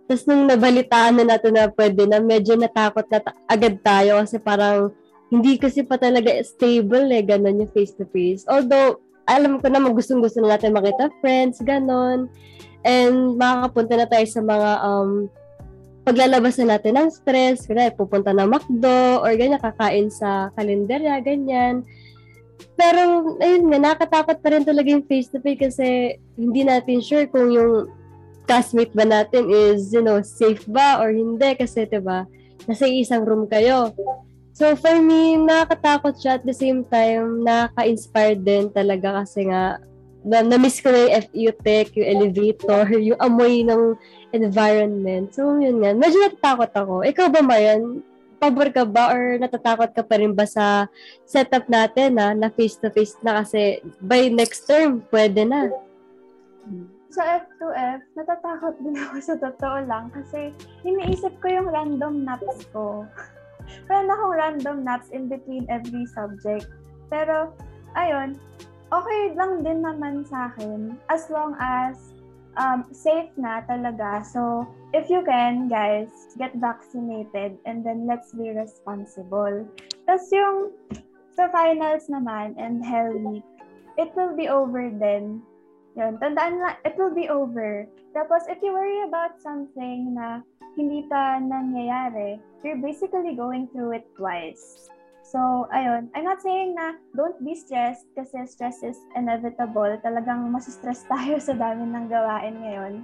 [0.09, 4.40] Tapos nung nabalitaan na natin na pwede na, medyo natakot na ta- agad tayo kasi
[4.40, 4.94] parang
[5.29, 8.48] hindi kasi pa talaga stable eh, ganun yung face-to-face.
[8.48, 12.30] Although, alam ko na gustong gusto na natin makita friends, ganon.
[12.86, 15.10] And makakapunta na tayo sa mga um,
[16.06, 21.82] paglalabas na natin ng stress, kaya pupunta na McDo, or ganyan, kakain sa kalendarya, ganyan.
[22.78, 25.86] Pero, ayun nga, nakakatakot pa rin talaga yung face-to-face kasi
[26.38, 27.90] hindi natin sure kung yung
[28.46, 32.22] classmate ba natin is, you know, safe ba or hindi kasi, ba?
[32.70, 33.90] Nasa isang room kayo.
[34.56, 39.76] So for me, nakakatakot siya at the same time, nakaka-inspire din talaga kasi nga,
[40.24, 43.92] na, na-miss ko na yung FU Tech, yung elevator, yung amoy ng
[44.32, 45.36] environment.
[45.36, 47.04] So yun nga, medyo natatakot ako.
[47.04, 48.00] Ikaw ba, Marian?
[48.40, 50.88] Pabor ka ba or natatakot ka pa rin ba sa
[51.28, 55.68] setup natin na, na face-to-face na kasi by next term, pwede na?
[57.12, 60.48] Sa F2F, natatakot din ako sa totoo lang kasi
[60.80, 63.04] iniisip ko yung random naps ko.
[63.87, 66.66] Meron akong random naps in between every subject.
[67.09, 67.55] Pero,
[67.94, 68.35] ayun,
[68.90, 72.16] okay lang din naman sa akin as long as
[72.57, 74.24] um, safe na talaga.
[74.24, 79.64] So, if you can, guys, get vaccinated and then let's be responsible.
[80.09, 80.59] Tapos yung
[81.37, 83.46] sa finals naman and Hell Week,
[84.00, 85.44] it will be over then.
[85.96, 87.88] Yun, tandaan na, it will be over.
[88.16, 90.40] Tapos, if you worry about something na
[90.72, 94.88] hindi pa nangyayari, you're basically going through it twice.
[95.20, 96.09] So, ayun.
[96.16, 100.00] I'm not saying na don't be stressed kasi stress is inevitable.
[100.00, 102.94] Talagang masistress tayo sa dami ng gawain ngayon.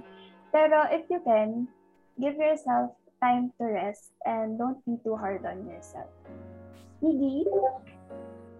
[0.49, 1.69] Pero if you can,
[2.17, 6.09] give yourself time to rest and don't be too hard on yourself.
[7.05, 7.45] Iggy?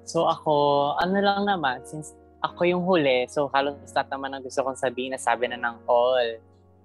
[0.05, 0.53] So ako,
[1.01, 5.15] ano lang naman, since ako yung huli, so halos lahat naman ang gusto kong sabihin
[5.15, 6.37] na sabi na ng all.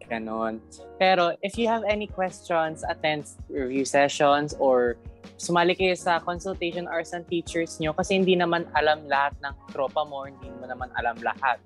[0.08, 0.62] Ganon.
[0.96, 4.96] Pero if you have any questions, attend review sessions or
[5.36, 10.08] sumali kayo sa consultation hours ng teachers nyo kasi hindi naman alam lahat ng tropa
[10.08, 11.60] mo, hindi mo naman alam lahat.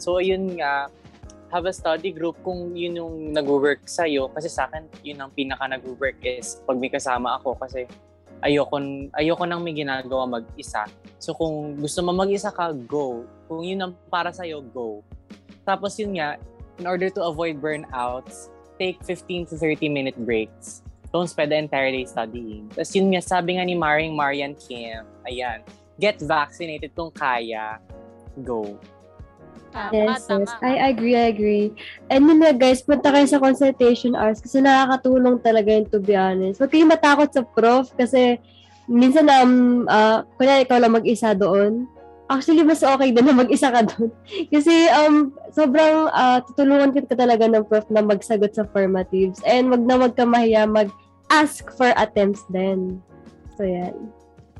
[0.00, 0.88] So yun nga,
[1.52, 4.32] have a study group kung yun yung nag-work sa'yo.
[4.32, 7.84] Kasi sa akin, yun ang pinaka nag-work is pag may kasama ako kasi
[8.42, 8.76] ayoko,
[9.14, 10.84] ayoko nang may ginagawa mag-isa.
[11.22, 13.24] So kung gusto mo mag-isa ka, go.
[13.46, 15.00] Kung yun ang para sa'yo, go.
[15.62, 16.36] Tapos yun nga,
[16.82, 20.82] in order to avoid burnouts, take 15 to 30 minute breaks.
[21.14, 22.66] Don't spend the entire day studying.
[22.74, 25.62] Tapos yun nga, sabi nga ni Maring Marian Kim, ayan,
[26.00, 27.78] get vaccinated kung kaya,
[28.42, 28.80] go.
[29.72, 30.44] Tama, Yes, tama.
[30.44, 30.52] yes.
[30.60, 31.66] I agree, I agree.
[32.12, 36.12] And yun nga guys, punta kayo sa consultation hours kasi nakakatulong talaga yun to be
[36.12, 36.60] honest.
[36.60, 38.36] Huwag kayong matakot sa prof kasi
[38.84, 41.88] minsan um, uh, kunya ikaw lang mag-isa doon.
[42.28, 44.12] Actually, mas okay din na mag-isa ka doon.
[44.54, 49.40] kasi um, sobrang uh, tutulungan ka talaga ng prof na magsagot sa formatives.
[49.48, 53.00] And wag na wag ka mahiya mag-ask for attempts din.
[53.56, 53.96] So, yan.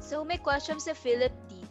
[0.00, 1.61] So, may question si Philip dito.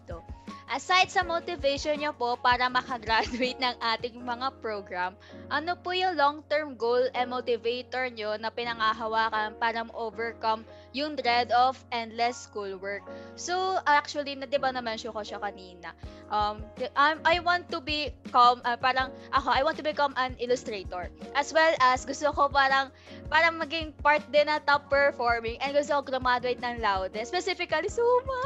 [0.72, 5.20] Aside sa motivation niyo po para makagraduate ng ating mga program,
[5.52, 11.80] ano po yung long-term goal and motivator niyo na pinangahawakan para ma-overcome yung dread of
[11.96, 13.08] endless schoolwork?
[13.40, 15.96] So, actually, na 'di ba na-mention ko siya kanina.
[16.28, 16.64] Um,
[16.96, 21.12] I'm, I want to become, uh, parang ako, I want to become an illustrator.
[21.36, 22.92] As well as, gusto ko parang,
[23.28, 27.30] parang maging part din na top performing and gusto ko graduate ng loudest.
[27.30, 28.42] Specifically, Suma!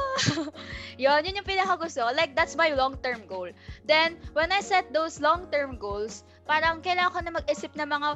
[1.02, 2.04] yun, yun yung pinaka gusto.
[2.12, 3.50] Like, that's my long-term goal.
[3.88, 8.10] Then, when I set those long-term goals, parang kailangan ko na mag-isip ng mga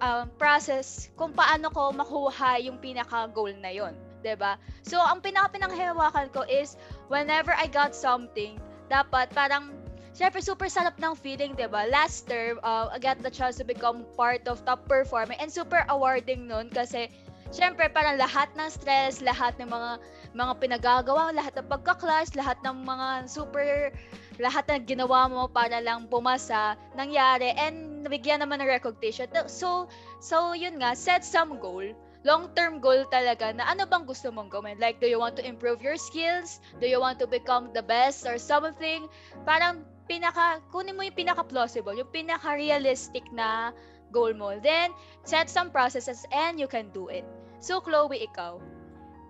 [0.00, 3.92] um, process kung paano ko makuha yung pinaka-goal na yun.
[4.22, 4.56] 'di ba?
[4.86, 6.78] So, ang pinaka-pinanghawakan ko is
[7.10, 8.56] whenever I got something,
[8.88, 9.74] dapat parang
[10.12, 11.88] Siyempre, super sarap ng feeling, di ba?
[11.88, 15.88] Last term, uh, I got the chance to become part of top performer and super
[15.88, 17.08] awarding nun kasi
[17.52, 20.00] Siyempre, parang lahat ng stress, lahat ng mga
[20.32, 23.92] mga pinagagawa, lahat ng pagka-class, lahat ng mga super,
[24.40, 29.28] lahat ng ginawa mo para lang pumasa, nangyari, and nabigyan naman ng recognition.
[29.46, 29.88] So,
[30.24, 31.84] so yun nga, set some goal
[32.22, 34.78] long-term goal talaga na ano bang gusto mong gawin.
[34.78, 36.62] Like, do you want to improve your skills?
[36.78, 39.10] Do you want to become the best or something?
[39.42, 43.74] Parang pinaka, kunin mo yung pinaka-plausible, yung pinaka-realistic na
[44.14, 44.54] goal mo.
[44.62, 44.94] Then,
[45.26, 47.26] set some processes and you can do it.
[47.58, 48.58] So, Chloe, ikaw.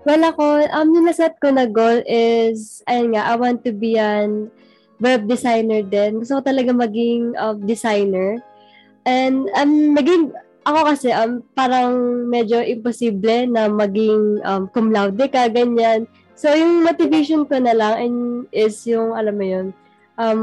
[0.02, 3.94] Well, ako, um, yung naset ko na goal is, ayun nga, I want to be
[3.94, 4.50] an
[4.98, 6.18] web designer din.
[6.18, 8.42] Gusto ko talaga maging uh, designer.
[9.06, 10.34] And um, maging,
[10.66, 16.10] ako kasi, um, parang medyo imposible na maging um, cum laude ka, ganyan.
[16.34, 18.18] So, yung motivation ko na lang and
[18.50, 19.66] is yung, alam mo yun,
[20.18, 20.42] um,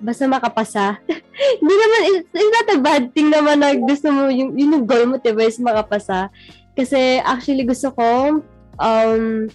[0.00, 0.96] basta makapasa.
[1.60, 4.86] Hindi naman, it's, it's not a bad thing naman na gusto mo, yung, yun yung
[4.88, 6.32] goal mo, diba, is makapasa.
[6.72, 8.40] Kasi actually gusto ko
[8.78, 9.48] um,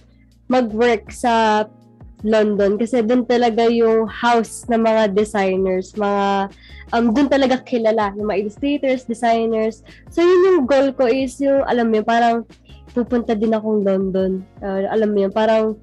[0.50, 1.66] mag-work sa
[2.20, 6.52] London kasi doon talaga yung house ng mga designers, mga
[6.92, 9.80] um doon talaga kilala yung mga illustrators, designers.
[10.12, 12.36] So yun yung goal ko is yung alam mo yun, parang
[12.92, 14.44] pupunta din akong London.
[14.60, 15.78] Uh, alam mo yun, parang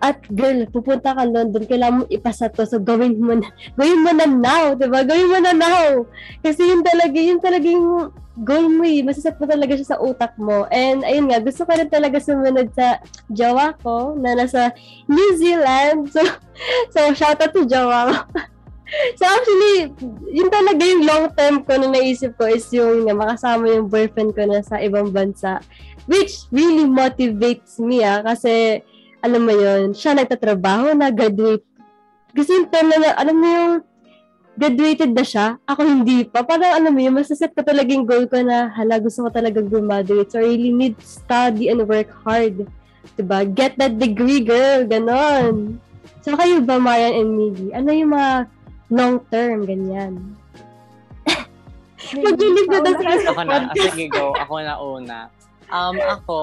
[0.00, 2.64] at girl, pupunta ka London, kailangan mo ipasa to.
[2.64, 3.52] So, gawin mo na.
[3.76, 5.04] Gawin mo na now, diba?
[5.04, 6.08] Gawin mo na now.
[6.40, 8.08] Kasi yun talaga, yun talaga yung
[8.40, 9.04] goal mo eh.
[9.04, 10.64] Masasat mo talaga siya sa utak mo.
[10.72, 14.72] And, ayun nga, gusto ko rin talaga sumunod sa jowa ko na nasa
[15.04, 16.08] New Zealand.
[16.08, 16.24] So,
[16.96, 18.40] so shout out to jowa ko.
[19.20, 19.92] so, actually,
[20.32, 24.32] yun talaga yung long term ko na naisip ko is yung nga, makasama yung boyfriend
[24.32, 25.60] ko na sa ibang bansa.
[26.08, 28.24] Which really motivates me ah.
[28.24, 28.80] Kasi,
[29.20, 31.64] alam mo yun, siya nagtatrabaho na, graduate.
[32.32, 33.72] Kasi yung time na, alam mo yung,
[34.60, 36.44] graduated na siya, ako hindi pa.
[36.44, 39.64] Parang alam mo yun, masaset ko talaga yung goal ko na, hala, gusto ko talaga
[39.64, 40.28] graduate.
[40.28, 42.68] So, I really need to study and work hard.
[43.16, 43.48] Diba?
[43.48, 44.84] Get that degree, girl.
[44.84, 45.80] Ganon.
[46.20, 47.68] So, kayo ba, Marian and Miggy?
[47.72, 48.32] Ano yung mga
[48.92, 50.36] long-term, ganyan?
[52.10, 54.34] Mag-live na daw sa Ako na, sige go.
[54.34, 55.18] Ako na una.
[55.70, 56.38] Um, ako,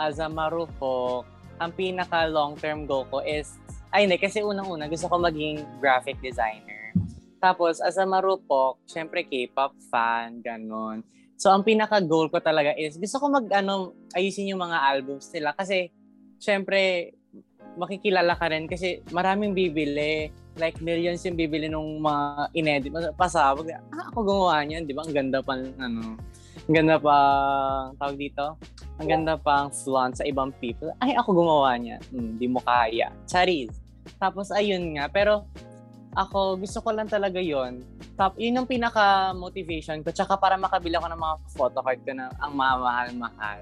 [0.00, 1.28] as a marupok,
[1.62, 3.54] ang pinaka long-term goal ko is,
[3.94, 6.90] ay hindi, kasi unang-una, gusto ko maging graphic designer.
[7.42, 11.02] Tapos, as a marupok, syempre K-pop fan, ganun.
[11.38, 15.50] So, ang pinaka-goal ko talaga is, gusto ko mag, ano, ayusin yung mga albums nila.
[15.50, 15.90] Kasi,
[16.38, 17.10] syempre,
[17.74, 20.30] makikilala ka rin kasi maraming bibili.
[20.54, 22.94] Like, millions yung bibili nung mga inedit.
[23.18, 23.66] Pasabog.
[23.74, 25.02] Ah, ako gumawa niyan, di ba?
[25.02, 26.14] Ang ganda pa, ano,
[26.68, 27.16] ang ganda pa,
[27.98, 28.54] tawag dito,
[29.02, 30.94] ang ganda pang flaunt sa ibang people.
[31.02, 31.98] Ay, ako gumawa niya.
[32.14, 33.10] Hmm, di mo kaya.
[33.26, 33.74] Charis.
[34.22, 35.10] Tapos, ayun nga.
[35.10, 35.50] Pero,
[36.14, 37.82] ako, gusto ko lang talaga yon
[38.14, 40.14] Top, yun yung pinaka-motivation ko.
[40.14, 43.60] Tsaka para makabila ko ng mga photocard ko na ang mamahal-mahal.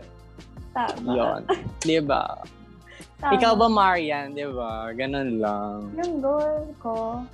[0.76, 1.08] Tama.
[1.08, 1.40] Yun.
[1.88, 2.36] di ba?
[3.22, 3.32] Tama.
[3.38, 4.36] Ikaw ba, Marian?
[4.36, 4.92] Di ba?
[4.92, 5.88] Ganun lang.
[5.96, 7.24] Yung goal ko,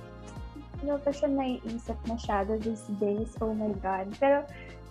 [0.79, 3.33] hindi ko pa siya naiisip masyado these days.
[3.41, 4.07] Oh my God.
[4.21, 4.45] Pero,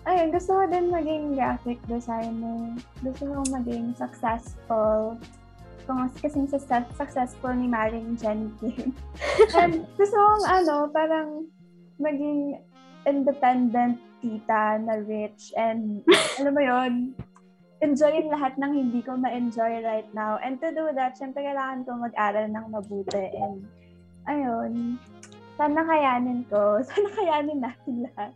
[0.07, 2.73] ayun, gusto ko din maging graphic designer.
[3.03, 5.19] Gusto ko maging successful.
[5.87, 8.95] Kung kasing success, successful ni Maring Jenny Kim.
[9.59, 11.29] And gusto kong, ano, parang
[11.99, 12.59] maging
[13.07, 16.01] independent tita na rich and
[16.41, 16.93] alam mo yon
[17.85, 20.41] enjoyin lahat ng hindi ko ma-enjoy right now.
[20.41, 23.29] And to do that, syempre kailangan ko mag-aral ng mabuti.
[23.37, 23.69] And,
[24.25, 24.97] ayun,
[25.57, 26.77] Sana kayanin ko.
[26.87, 28.31] Sana kayanin natin lahat.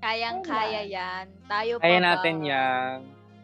[0.00, 1.24] Kayang-kaya yan.
[1.46, 2.04] Tayo pa Kaya ba?
[2.12, 2.96] natin yan.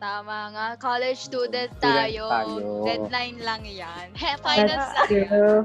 [0.02, 0.66] Tama nga.
[0.76, 2.24] College student, Student tayo.
[2.28, 2.82] tayo.
[2.82, 4.06] Deadline lang yan.
[4.44, 5.64] Finals That's lang.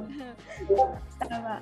[1.32, 1.56] Tama.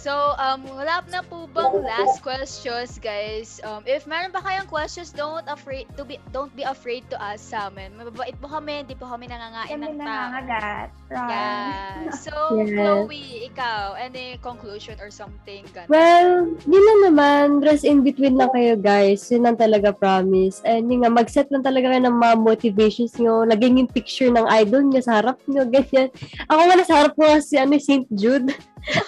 [0.00, 3.60] So, um, wala na po bang last questions, guys?
[3.60, 7.52] Um, if meron pa kayong questions, don't afraid to be don't be afraid to ask
[7.52, 7.92] sa amin.
[8.00, 10.08] Mababait po kami, hindi po kami nangangain Kami ng tao.
[10.08, 10.88] nangangagat.
[11.12, 11.28] Right.
[11.28, 12.08] Yeah.
[12.24, 12.72] So, Yes.
[12.72, 15.68] Chloe, ikaw, any conclusion or something?
[15.76, 15.92] Ganun.
[15.92, 16.28] Well,
[16.64, 17.46] yun lang naman.
[17.60, 19.28] Rest in between lang kayo, guys.
[19.28, 20.64] Yun lang talaga promise.
[20.64, 23.44] And yun nga, mag-set lang talaga kayo ng mga motivations nyo.
[23.44, 26.08] Lagyan yung picture ng idol nyo sa harap nyo, ganyan.
[26.48, 28.08] Ako nga nasa harap ko si ano, St.
[28.16, 28.48] Jude.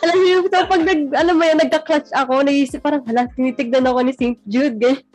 [0.04, 3.98] Alam yung so, pag nag, alam mo yun, nagka-clutch ako, naisip parang, hala, tinitignan ako
[4.04, 4.38] ni St.
[4.48, 5.11] Jude, ganyan.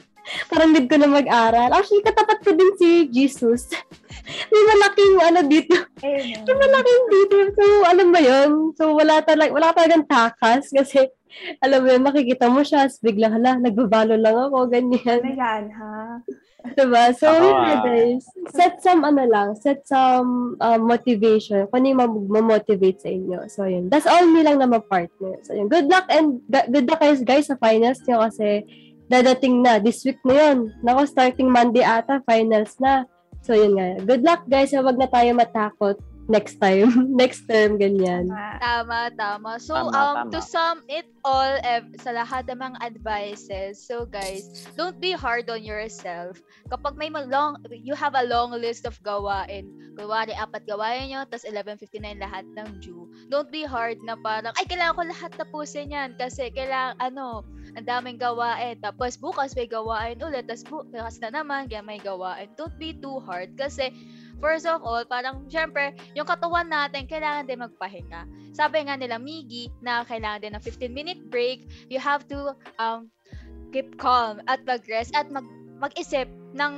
[0.51, 1.69] Parang need ko na mag-aral.
[1.71, 3.71] Actually, katapat ko din si Jesus.
[4.51, 5.75] May malaking ano dito.
[6.03, 6.43] Amen.
[6.43, 7.35] Yung malaking dito.
[7.55, 8.49] So, alam mo yun?
[8.75, 11.07] So, wala talaga, wala talagang takas kasi,
[11.63, 15.21] alam mo yun, makikita mo siya, as bigla, hala, nagbabalo lang ako, ganyan.
[15.23, 16.19] Ayan, ha?
[16.77, 17.15] Diba?
[17.15, 17.83] So, Ako, yun nga, ah.
[17.85, 18.23] guys.
[18.51, 21.63] Set some, ano lang, set some uh, motivation.
[21.71, 23.47] Kung ano yung mam- mamotivate sa inyo.
[23.47, 23.87] So, yun.
[23.87, 25.39] That's all me lang na partner.
[25.47, 25.71] So, yun.
[25.71, 28.67] Good luck and good luck guys, guys sa finals nyo kasi
[29.07, 29.79] dadating na.
[29.79, 30.71] This week na yun.
[30.83, 33.07] Nako, starting Monday ata, finals na.
[33.41, 34.03] So, yun nga.
[34.03, 34.75] Good luck, guys.
[34.75, 35.97] Huwag na tayo matakot
[36.27, 36.91] next time.
[37.21, 38.27] next term, ganyan.
[38.59, 39.11] Tama.
[39.15, 39.59] Tama.
[39.59, 40.31] So, Tama, um, tama.
[40.31, 45.47] to sum it all ev- sa lahat ng mga advices, so guys, don't be hard
[45.49, 46.39] on yourself.
[46.71, 51.23] Kapag may ma- long, you have a long list of gawain, gawain, apat gawain nyo,
[51.27, 55.91] tas 11.59 lahat ng due, don't be hard na parang, ay, kailangan ko lahat tapusin
[55.91, 57.43] yan kasi kailangan, ano,
[57.75, 58.79] ang daming gawain.
[58.79, 62.47] Tapos bukas may gawain ulit, tas bukas na naman, kaya may gawain.
[62.55, 63.91] Don't be too hard kasi
[64.37, 68.29] First of all, parang syempre, yung katawan natin, kailangan din magpahinga.
[68.53, 71.65] Sabi nga nila, Migi, na kailangan din ng 15-minute break.
[71.89, 73.09] You have to um,
[73.73, 75.45] keep calm at mag-rest at mag
[75.77, 76.25] mag-isip
[76.57, 76.73] ng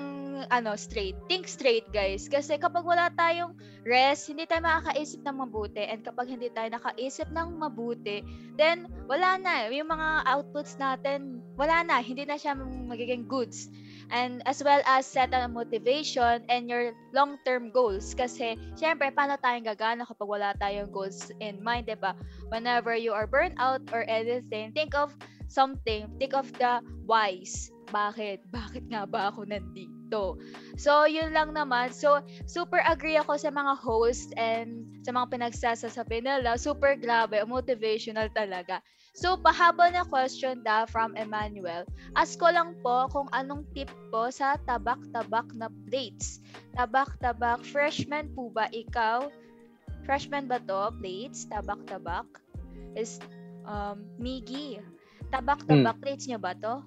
[0.52, 1.16] ano straight.
[1.32, 2.28] Think straight, guys.
[2.28, 3.56] Kasi kapag wala tayong
[3.88, 5.84] rest, hindi tayo makakaisip ng mabuti.
[5.88, 8.24] And kapag hindi tayo nakaisip ng mabuti,
[8.60, 9.72] then wala na.
[9.72, 12.04] Yung mga outputs natin, wala na.
[12.04, 13.72] Hindi na siya magiging goods
[14.10, 18.14] and as well as set a motivation and your long-term goals.
[18.14, 22.18] Kasi, syempre, paano tayong gagana kapag wala tayong goals in mind, 'di ba?
[22.50, 25.14] Whenever you are burnt out or anything, think of
[25.50, 26.08] something.
[26.22, 27.74] Think of the whys.
[27.90, 28.46] Bakit?
[28.58, 30.38] Bakit nga ba ako nandito?
[30.78, 31.92] So, yun lang naman.
[31.92, 36.54] So, super agree ako sa mga host and sa mga pinagsasasabi nila.
[36.54, 38.78] Super grabe, motivational talaga.
[39.18, 41.82] So, pahaba na question da from Emmanuel.
[42.14, 46.46] Ask ko lang po kung anong tip po sa tabak-tabak na plates.
[46.78, 49.34] Tabak-tabak, freshman po ba ikaw?
[50.06, 50.94] Freshman ba to?
[51.02, 51.50] Plates?
[51.50, 52.30] Tabak-tabak?
[52.94, 53.18] Is,
[53.66, 54.78] um, Miggy.
[55.34, 56.86] Tabak-tabak plates niyo ba to?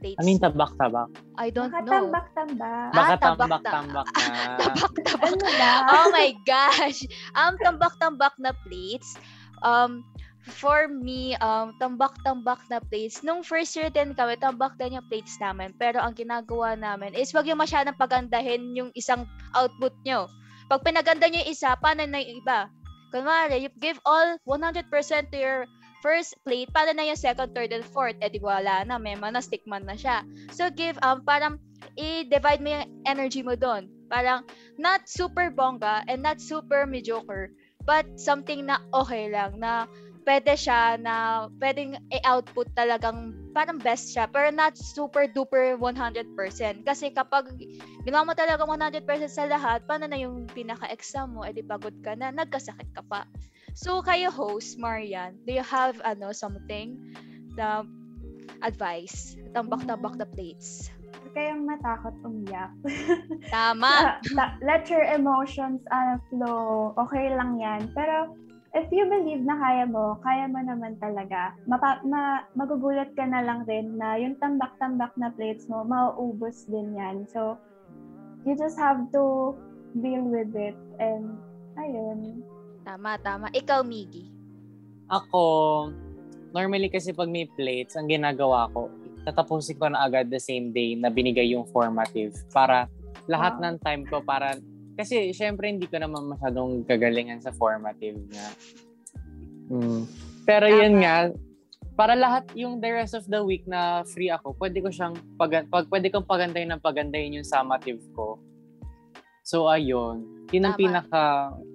[0.00, 0.18] Plates?
[0.18, 1.12] I mean, tabak-tabak.
[1.36, 1.92] I don't Baka know.
[2.08, 2.88] tambak-tambak.
[2.90, 4.32] Ah, Baka tabak- tambak-tambak na.
[4.64, 5.28] Tabak-tabak.
[5.28, 7.04] Ano oh my gosh.
[7.36, 9.20] Um, tambak-tambak na plates.
[9.60, 10.00] Um,
[10.48, 13.20] for me, um, tambak-tambak na plates.
[13.20, 15.76] Nung first year din kami, tambak din yung plates namin.
[15.76, 20.26] Pero ang ginagawa namin is wag yung masyadong pagandahin yung isang output nyo.
[20.72, 22.72] Pag pinaganda nyo yung isa, paano na yung iba?
[23.10, 24.86] Kunwari, you give all 100%
[25.34, 25.60] to your
[26.00, 28.16] first plate, paano na yung second, third, and fourth?
[28.20, 30.24] Eh, di wala na, may mana, stickman na siya.
[30.52, 31.60] So, give, um, parang,
[31.96, 33.88] i-divide mo yung energy mo doon.
[34.10, 34.44] Parang,
[34.76, 37.52] not super bongga and not super mediocre,
[37.86, 39.86] but something na okay lang, na
[40.24, 47.10] pwede siya na pwedeng i-output talagang parang best siya pero not super duper 100% kasi
[47.10, 47.50] kapag
[48.04, 52.30] ginawa mo talaga 100% sa lahat paano na yung pinaka-exam mo edi pagod ka na
[52.30, 53.24] nagkasakit ka pa
[53.74, 56.98] so kayo host Marian do you have ano something
[57.54, 57.84] na
[58.62, 62.72] advice tambak-tambak na plates Huwag kayong matakot umiyak.
[63.54, 66.94] tama Ta- ta- let your emotions uh, flow.
[67.06, 67.90] Okay lang yan.
[67.94, 68.34] Pero
[68.74, 71.54] if you believe na kaya mo, kaya mo naman talaga.
[71.66, 76.94] Mapa- ma- magugulat ka na lang rin na yung tambak-tambak na plates mo, mauubos din
[76.94, 77.26] yan.
[77.30, 77.58] So,
[78.46, 79.54] you just have to
[79.98, 80.78] deal with it.
[81.02, 81.38] And,
[81.78, 82.42] ayun.
[82.90, 84.26] Tama tama ikaw Miggy
[85.10, 85.42] Ako,
[86.54, 88.86] normally kasi pag may plates, ang ginagawa ko,
[89.26, 92.86] tatapusin ko na agad the same day na binigay yung formative para
[93.26, 93.62] lahat Wow.
[93.66, 94.54] ng time ko para
[94.94, 98.48] kasi syempre hindi ko naman masyadong gagalingan sa formative nga.
[99.70, 100.02] Mm.
[100.46, 101.02] Pero yun Tama.
[101.02, 101.16] nga,
[101.98, 105.66] para lahat yung the rest of the week na free ako, pwede ko siyang pag,
[105.66, 108.38] pag pwede kong pagandahin ng pagandahin yung summative ko.
[109.50, 110.22] So ayun,
[110.54, 110.82] yun ang Tama.
[110.86, 111.22] pinaka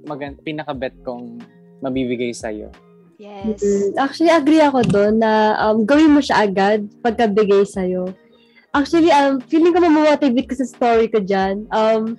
[0.07, 1.43] magan, pinaka bet kong
[1.84, 2.71] mabibigay sa iyo.
[3.19, 3.59] Yes.
[3.59, 8.15] Mm, Actually, agree ako doon na um, gawin mo siya agad pagkabigay sa'yo.
[8.71, 11.67] Actually, um, feeling ko mamomotivate ko sa story ko dyan.
[11.76, 12.15] Um,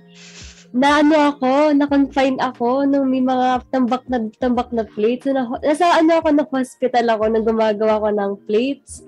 [0.76, 5.24] na ano ako, na-confine ako nung may mga tambak na tambak na plates.
[5.24, 9.04] So, na, nasa ano ako, na hospital ako nang gumagawa ko ng plates.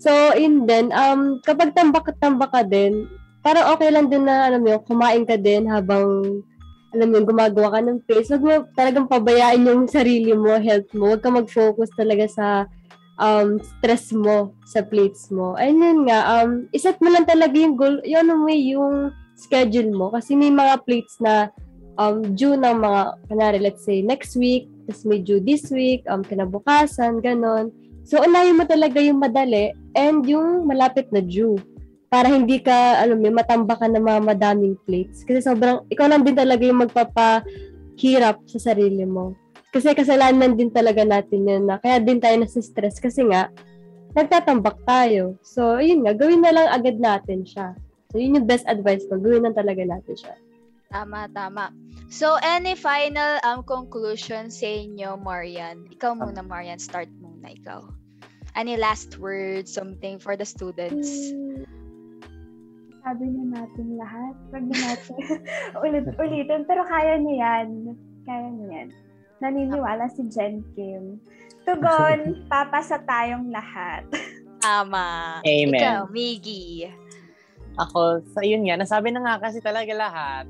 [0.00, 3.12] So, in then, um, kapag tambak-tambak ka din,
[3.42, 6.40] parang okay lang din na, alam mo kumain ka din habang
[6.92, 8.30] alam mo gumagawa ka ng plates.
[8.30, 11.12] Huwag mo talagang pabayaan yung sarili mo, health mo.
[11.12, 12.46] Huwag ka mag-focus talaga sa
[13.16, 15.56] um, stress mo sa plates mo.
[15.56, 18.96] And yun nga, um, iset mo lang talaga yung goal, yun ano mo yung
[19.34, 20.12] schedule mo.
[20.12, 21.48] Kasi may mga plates na
[21.96, 26.20] um, due ng mga, kanari, let's say, next week, tapos may due this week, um,
[26.20, 27.72] kinabukasan, ganon.
[28.04, 31.56] So, unahin mo talaga yung madali and yung malapit na due
[32.12, 35.24] para hindi ka, alam mo, matamba ka ng mga madaming plates.
[35.24, 39.32] Kasi sobrang, ikaw lang din talaga yung magpapahirap sa sarili mo.
[39.72, 43.48] Kasi kasalanan din talaga natin yun na kaya din tayo nasa stress kasi nga,
[44.12, 45.40] nagtatambak tayo.
[45.40, 47.72] So, yun nga, gawin na lang agad natin siya.
[48.12, 49.16] So, yun yung best advice ko.
[49.16, 50.36] Gawin na talaga natin siya.
[50.92, 51.72] Tama, tama.
[52.12, 55.88] So, any final um conclusion sa inyo, Marian?
[55.88, 56.76] Ikaw muna, Marian.
[56.76, 57.80] Start muna, ikaw.
[58.52, 61.32] Any last words, something for the students?
[61.32, 61.64] Hmm,
[63.02, 64.34] sabi na natin lahat.
[64.54, 65.18] Wag na natin
[65.82, 66.62] ulit-ulitin.
[66.64, 67.68] Pero kaya niya yan.
[68.24, 68.88] Kaya niya yan.
[69.42, 71.18] Naniniwala si Jen Kim.
[71.66, 74.06] Tugon, papasa tayong lahat.
[74.62, 75.38] Tama.
[75.42, 75.74] Amen.
[75.74, 76.86] Ikaw, Miggy.
[77.78, 80.46] Ako, sa yun nga, nasabi na nga kasi talaga lahat.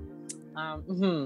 [0.53, 1.21] Um, mhm.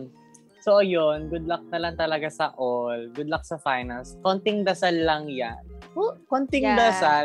[0.63, 3.11] So, yun, good luck na lang talaga sa all.
[3.15, 4.19] Good luck sa finals.
[4.23, 5.63] Konting dasal lang yan.
[5.97, 6.77] Oh, konting Yes.
[6.77, 7.25] dasal,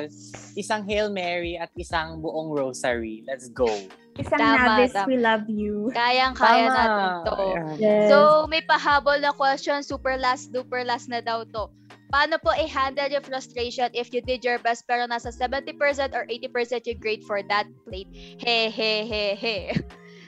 [0.56, 3.20] isang Hail Mary at isang buong rosary.
[3.28, 3.68] Let's go.
[4.16, 5.08] Isang Tama, Navis, tama.
[5.08, 5.92] we love you.
[5.92, 6.76] Kayang-kaya Tama.
[6.76, 7.36] natin to.
[7.80, 8.08] Yes.
[8.08, 9.84] So, may pahabol na question.
[9.84, 11.68] Super last, super last na daw to.
[12.12, 15.80] Paano po i-handle yung frustration if you did your best pero nasa 70%
[16.12, 18.12] or 80% yung grade for that plate?
[18.12, 19.58] He, he, he, he.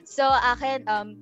[0.04, 1.16] So, akin, um,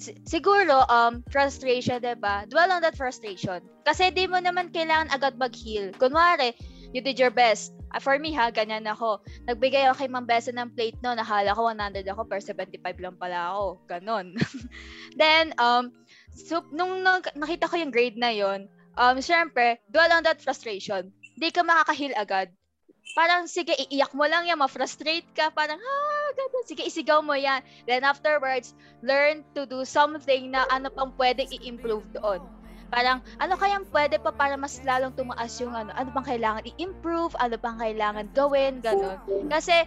[0.00, 2.44] siguro, um, frustration, 'di ba?
[2.50, 3.62] Dwell on that frustration.
[3.86, 5.94] Kasi di mo naman kailangan agad mag-heal.
[5.96, 6.54] Kunwari,
[6.94, 7.74] you did your best.
[7.94, 9.22] Ah, for me ha, ganyan ako.
[9.46, 13.16] Nagbigay ako kay Ma'am Besa ng plate no, nahala ko 100 ako, pero 75 lang
[13.18, 13.66] pala ako.
[13.86, 14.34] Ganon.
[15.20, 15.94] Then, um,
[16.34, 17.06] so, nung
[17.38, 18.66] nakita ko yung grade na yon
[18.98, 21.10] um, syempre, dwell on that frustration.
[21.38, 22.50] Di ka makakahil agad.
[23.12, 25.52] Parang, sige, iiyak mo lang yan, ma-frustrate ka.
[25.52, 26.64] Parang, ah, ganun.
[26.64, 27.60] Sige, isigaw mo yan.
[27.84, 28.72] Then afterwards,
[29.04, 32.40] learn to do something na ano pang pwedeng i-improve doon.
[32.88, 37.34] Parang, ano kayang pwede pa para mas lalong tumaas yung ano, ano bang kailangan i-improve,
[37.42, 39.18] ano bang kailangan gawin, ganun.
[39.52, 39.84] Kasi,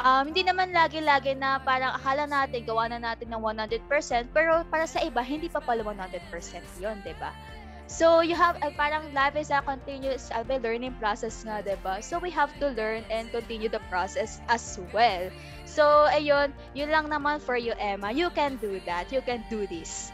[0.00, 4.88] um, hindi naman lagi-lagi na parang akala natin, gawa na natin ng 100%, pero para
[4.88, 6.26] sa iba, hindi pa pala 100%
[6.80, 7.30] yun, di ba?
[7.86, 12.02] So, you have, uh, parang life is a continuous uh, learning process nga, di ba?
[12.02, 15.30] So, we have to learn and continue the process as well.
[15.64, 18.10] So, ayun, yun lang naman for you, Emma.
[18.10, 19.14] You can do that.
[19.14, 20.10] You can do this.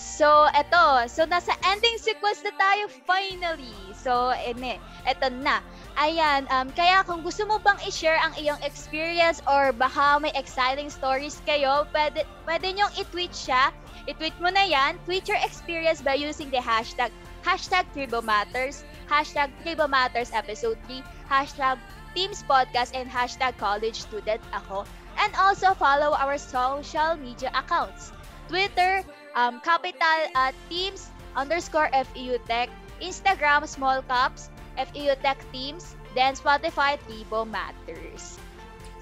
[0.00, 1.04] So, eto.
[1.12, 3.76] So, nasa ending sequence na tayo finally.
[3.92, 5.60] So, ene, eto na.
[6.00, 10.88] Ayan, um, kaya kung gusto mo bang i-share ang iyong experience or baka may exciting
[10.88, 13.76] stories kayo, pwede, pwede nyong i-tweet siya.
[14.08, 14.96] I-tweet mo na yan.
[15.04, 17.12] Tweet your experience by using the hashtag
[17.44, 21.76] hashtag Tribomatters, hashtag Tribomatters Episode 3, hashtag
[22.16, 24.88] Teams Podcast, and hashtag College Student Ako.
[25.20, 28.16] And also follow our social media accounts.
[28.48, 29.04] Twitter,
[29.34, 32.70] um, capital at Teams underscore FEU Tech,
[33.02, 38.38] Instagram Small Caps, FEU Tech Teams, then Spotify Tribo Matters.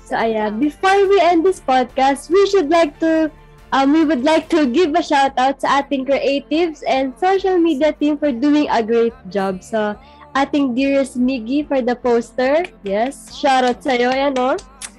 [0.04, 0.60] So, ayan.
[0.60, 3.30] Before we end this podcast, we should like to,
[3.72, 7.92] um, we would like to give a shout out sa ating creatives and social media
[7.92, 9.60] team for doing a great job.
[9.60, 10.00] So,
[10.32, 12.64] ating dearest Miggy for the poster.
[12.84, 14.08] Yes, shout out sa'yo.
[14.08, 14.56] Ayan, oh.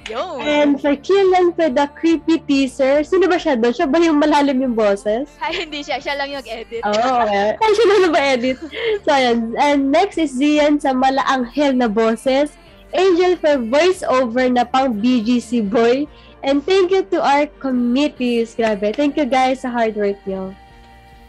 [0.10, 0.42] Yo!
[0.42, 3.06] And for Killan for the creepy teaser.
[3.06, 3.74] Sino ba siya doon?
[3.78, 5.30] Siya ba yung malalim yung boses?
[5.38, 6.02] Ay, hindi siya.
[6.02, 6.82] Siya lang yung edit.
[6.82, 7.54] Oo, oh, okay.
[7.62, 8.58] Ay, siya lang na ba edit?
[9.06, 9.54] So, ayan.
[9.62, 12.58] And next is Zian sa malaanghel na boses.
[12.90, 16.10] Angel for voiceover na pang BGC boy.
[16.42, 18.58] And thank you to our committees.
[18.58, 18.90] Grabe.
[18.98, 20.58] Thank you guys sa hard work nyo.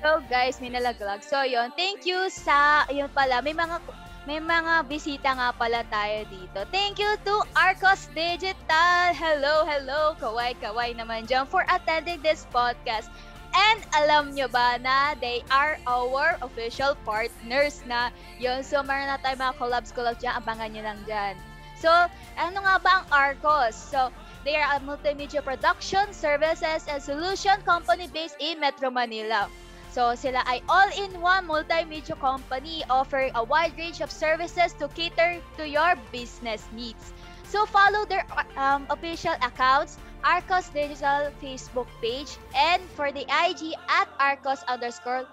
[0.00, 1.20] So guys, may nalaglag.
[1.20, 3.44] So yon, thank you sa yun pala.
[3.44, 3.84] May mga
[4.28, 6.60] may mga bisita nga pala tayo dito.
[6.68, 9.16] Thank you to Arcos Digital.
[9.16, 10.12] Hello, hello.
[10.20, 13.08] Kaway, kaway naman dyan for attending this podcast.
[13.50, 18.62] And alam nyo ba na they are our official partners na yun.
[18.62, 20.36] So, meron na tayo mga collabs, collabs dyan.
[20.38, 21.34] Abangan nyo lang dyan.
[21.80, 21.88] So,
[22.36, 23.74] ano nga ba ang Arcos?
[23.74, 24.12] So,
[24.44, 29.48] they are a multimedia production, services, and solution company based in Metro Manila.
[29.90, 35.66] So sila ay all-in-one multimedia company offering a wide range of services to cater to
[35.66, 37.10] your business needs.
[37.50, 38.22] So follow their
[38.54, 45.26] um, official accounts, Arcos Digital Facebook page, and for the IG at Arcos underscore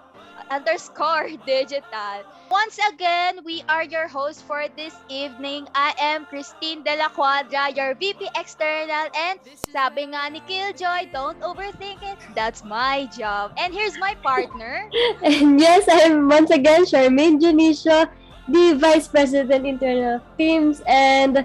[0.50, 2.24] underscore digital.
[2.50, 5.68] Once again, we are your host for this evening.
[5.76, 9.12] I am Christine De La Cuadra, your VP External.
[9.12, 12.18] And sabi nga ni Killjoy, don't overthink it.
[12.36, 13.52] That's my job.
[13.60, 14.88] And here's my partner.
[15.24, 18.08] And yes, I'm once again Charmaine Janicia,
[18.48, 20.80] the Vice President Internal Teams.
[20.88, 21.44] And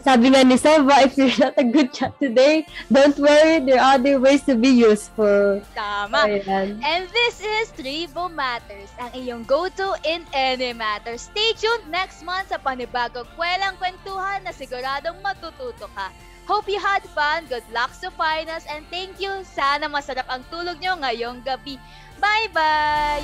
[0.00, 3.96] sabi nga ni Sava, if you're not a good chat today, don't worry, there are
[3.96, 5.60] other ways to be useful.
[5.76, 6.26] Tama.
[6.28, 6.80] Ayan.
[6.82, 11.16] And this is Tribo Matters, ang iyong go-to in any matter.
[11.20, 16.08] Stay tuned next month sa panibagong kwelang kwentuhan na siguradong matututo ka.
[16.50, 19.30] Hope you had fun, good luck sa finals, and thank you.
[19.46, 21.78] Sana masarap ang tulog nyo ngayong gabi.
[22.18, 23.22] Bye-bye!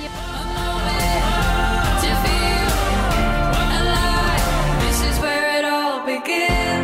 [6.07, 6.76] begin.